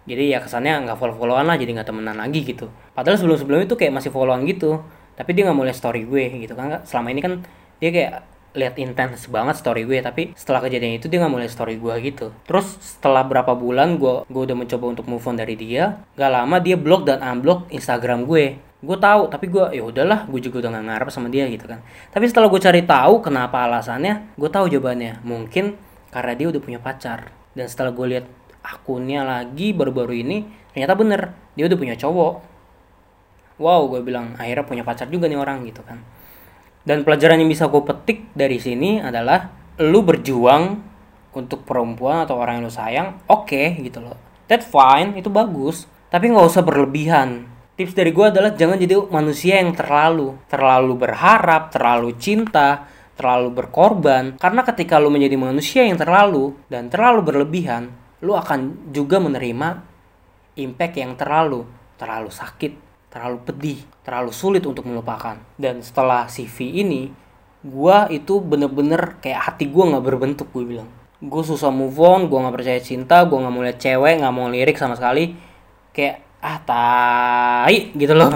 jadi 0.05 0.37
ya 0.37 0.39
kesannya 0.41 0.85
nggak 0.85 0.97
follow 1.01 1.17
followan 1.17 1.49
lah 1.49 1.57
jadi 1.57 1.81
nggak 1.81 1.89
temenan 1.89 2.17
lagi 2.21 2.45
gitu. 2.45 2.69
Padahal 2.93 3.17
sebelum 3.17 3.37
sebelum 3.41 3.59
itu 3.65 3.73
kayak 3.73 3.93
masih 3.93 4.13
followan 4.13 4.45
gitu. 4.45 4.85
Tapi 5.17 5.33
dia 5.33 5.49
nggak 5.49 5.57
mulai 5.57 5.73
story 5.73 6.05
gue 6.05 6.45
gitu 6.45 6.53
kan. 6.53 6.85
Selama 6.85 7.09
ini 7.09 7.21
kan 7.25 7.41
dia 7.81 7.89
kayak 7.89 8.13
lihat 8.55 8.79
intens 8.79 9.27
banget 9.27 9.59
story 9.59 9.83
gue 9.83 9.99
tapi 9.99 10.31
setelah 10.31 10.63
kejadian 10.63 10.95
itu 10.95 11.11
dia 11.11 11.19
nggak 11.19 11.33
mulai 11.33 11.49
story 11.51 11.75
gue 11.75 11.93
gitu. 12.05 12.31
Terus 12.47 12.79
setelah 12.79 13.27
berapa 13.27 13.51
bulan 13.53 13.99
gue 13.99 14.23
gue 14.31 14.41
udah 14.47 14.57
mencoba 14.57 14.85
untuk 14.95 15.05
move 15.11 15.25
on 15.27 15.35
dari 15.35 15.59
dia 15.59 15.99
gak 16.15 16.31
lama 16.31 16.57
dia 16.63 16.79
blok 16.79 17.03
dan 17.03 17.19
unblock 17.19 17.67
Instagram 17.69 18.23
gue. 18.23 18.61
Gue 18.85 18.97
tahu 19.01 19.27
tapi 19.27 19.51
gue 19.51 19.75
ya 19.75 19.83
udahlah 19.83 20.29
gue 20.29 20.39
juga 20.39 20.65
udah 20.65 20.71
gak 20.79 20.85
ngarep 20.87 21.07
sama 21.11 21.27
dia 21.27 21.49
gitu 21.51 21.67
kan. 21.67 21.83
Tapi 22.15 22.25
setelah 22.31 22.47
gue 22.47 22.61
cari 22.63 22.81
tahu 22.87 23.13
kenapa 23.19 23.67
alasannya 23.67 24.37
gue 24.39 24.49
tahu 24.49 24.71
jawabannya. 24.71 25.25
Mungkin 25.27 25.75
karena 26.15 26.33
dia 26.33 26.47
udah 26.47 26.61
punya 26.63 26.79
pacar. 26.79 27.35
Dan 27.55 27.67
setelah 27.67 27.91
gue 27.91 28.07
lihat 28.07 28.25
akunnya 28.65 29.21
lagi 29.21 29.71
baru-baru 29.71 30.25
ini 30.25 30.37
ternyata 30.73 30.97
bener 30.97 31.21
dia 31.53 31.69
udah 31.69 31.77
punya 31.77 31.95
cowok 31.95 32.33
wow 33.61 33.81
gue 33.87 34.01
bilang 34.01 34.33
akhirnya 34.41 34.65
punya 34.65 34.83
pacar 34.83 35.07
juga 35.07 35.29
nih 35.29 35.37
orang 35.37 35.61
gitu 35.69 35.85
kan 35.85 36.01
dan 36.85 37.01
pelajaran 37.01 37.41
yang 37.41 37.49
bisa 37.49 37.65
gue 37.65 37.81
petik 37.81 38.29
dari 38.37 38.61
sini 38.61 39.01
adalah 39.01 39.49
lu 39.81 40.05
berjuang 40.05 40.95
untuk 41.35 41.67
perempuan 41.67 42.23
atau 42.23 42.39
orang 42.39 42.61
yang 42.61 42.65
lu 42.69 42.73
sayang, 42.73 43.07
oke 43.27 43.51
okay, 43.51 43.75
gitu 43.83 43.99
loh. 43.99 44.15
That 44.47 44.63
fine, 44.63 45.19
itu 45.19 45.27
bagus. 45.27 45.89
Tapi 46.07 46.31
nggak 46.31 46.47
usah 46.47 46.63
berlebihan. 46.63 47.49
Tips 47.75 47.91
dari 47.91 48.15
gue 48.15 48.23
adalah 48.23 48.55
jangan 48.55 48.79
jadi 48.79 48.95
manusia 49.11 49.59
yang 49.59 49.75
terlalu, 49.75 50.39
terlalu 50.47 50.95
berharap, 50.95 51.75
terlalu 51.75 52.15
cinta, 52.15 52.87
terlalu 53.19 53.51
berkorban. 53.51 54.39
Karena 54.39 54.63
ketika 54.63 54.95
lu 54.95 55.11
menjadi 55.11 55.35
manusia 55.35 55.83
yang 55.83 55.99
terlalu 55.99 56.55
dan 56.71 56.87
terlalu 56.87 57.35
berlebihan, 57.35 57.91
lu 58.23 58.37
akan 58.37 58.91
juga 58.95 59.19
menerima 59.19 59.83
impact 60.55 60.95
yang 60.95 61.15
terlalu, 61.19 61.67
terlalu 61.99 62.31
sakit, 62.31 62.73
terlalu 63.11 63.37
pedih, 63.43 63.79
terlalu 64.03 64.31
sulit 64.31 64.63
untuk 64.63 64.87
melupakan. 64.87 65.35
Dan 65.59 65.83
setelah 65.83 66.27
CV 66.27 66.83
ini, 66.83 67.11
gue 67.63 67.97
itu 68.11 68.39
bener-bener 68.39 69.19
kayak 69.19 69.51
hati 69.51 69.67
gue 69.67 69.83
nggak 69.83 70.03
berbentuk 70.03 70.47
gue 70.51 70.63
bilang. 70.63 70.89
Gue 71.19 71.43
susah 71.43 71.71
move 71.71 71.97
on, 71.99 72.27
gue 72.27 72.37
nggak 72.37 72.55
percaya 72.55 72.79
cinta, 72.79 73.23
gue 73.23 73.35
nggak 73.35 73.53
mau 73.53 73.63
lihat 73.63 73.79
cewek, 73.79 74.19
nggak 74.19 74.33
mau 74.35 74.47
lirik 74.51 74.77
sama 74.79 74.95
sekali. 74.95 75.35
Kayak 75.95 76.23
ah 76.43 76.59
tai 76.61 77.95
gitu 77.95 78.13
loh. 78.13 78.31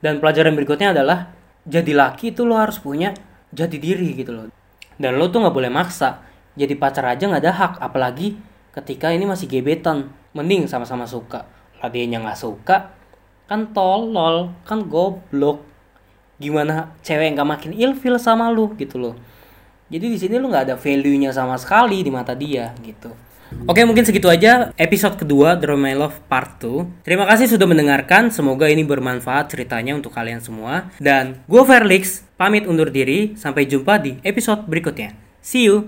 Dan 0.00 0.22
pelajaran 0.22 0.54
berikutnya 0.54 0.94
adalah 0.94 1.34
jadi 1.64 1.92
laki 1.96 2.36
itu 2.36 2.44
lo 2.44 2.60
harus 2.60 2.76
punya 2.78 3.12
jati 3.50 3.76
diri 3.80 4.14
gitu 4.14 4.32
loh. 4.32 4.46
Dan 4.94 5.18
lo 5.18 5.28
tuh 5.28 5.42
nggak 5.42 5.54
boleh 5.54 5.72
maksa. 5.72 6.22
Jadi 6.54 6.78
pacar 6.78 7.10
aja 7.10 7.26
nggak 7.26 7.42
ada 7.42 7.52
hak, 7.52 7.72
apalagi 7.82 8.38
ketika 8.74 9.14
ini 9.14 9.24
masih 9.24 9.46
gebetan. 9.46 10.10
Mending 10.34 10.66
sama-sama 10.66 11.06
suka. 11.06 11.46
Lah 11.78 11.88
dia 11.94 12.10
nggak 12.10 12.34
suka, 12.34 12.90
kan 13.46 13.70
tolol 13.70 14.50
kan 14.66 14.82
goblok. 14.90 15.62
Gimana 16.42 16.90
cewek 17.06 17.38
nggak 17.38 17.46
makin 17.46 17.70
ilfil 17.70 18.18
sama 18.18 18.50
lu 18.50 18.74
gitu 18.74 18.98
loh. 18.98 19.14
Jadi 19.86 20.10
di 20.10 20.18
sini 20.18 20.42
lu 20.42 20.50
nggak 20.50 20.74
ada 20.74 20.76
value 20.76 21.14
nya 21.14 21.30
sama 21.30 21.54
sekali 21.54 22.02
di 22.02 22.10
mata 22.10 22.34
dia 22.34 22.74
gitu. 22.82 23.14
Oke 23.70 23.86
mungkin 23.86 24.02
segitu 24.02 24.26
aja 24.26 24.74
episode 24.74 25.14
kedua 25.14 25.54
The 25.54 25.78
My 25.78 25.94
Love 25.94 26.26
Part 26.26 26.58
2 26.58 27.06
Terima 27.06 27.22
kasih 27.22 27.46
sudah 27.46 27.70
mendengarkan. 27.70 28.34
Semoga 28.34 28.66
ini 28.66 28.82
bermanfaat 28.82 29.54
ceritanya 29.54 29.94
untuk 29.94 30.10
kalian 30.10 30.42
semua. 30.42 30.90
Dan 30.98 31.46
gue 31.46 31.62
Felix 31.62 32.26
pamit 32.34 32.66
undur 32.66 32.90
diri. 32.90 33.38
Sampai 33.38 33.70
jumpa 33.70 34.02
di 34.02 34.18
episode 34.26 34.66
berikutnya. 34.66 35.14
See 35.38 35.70
you 35.70 35.86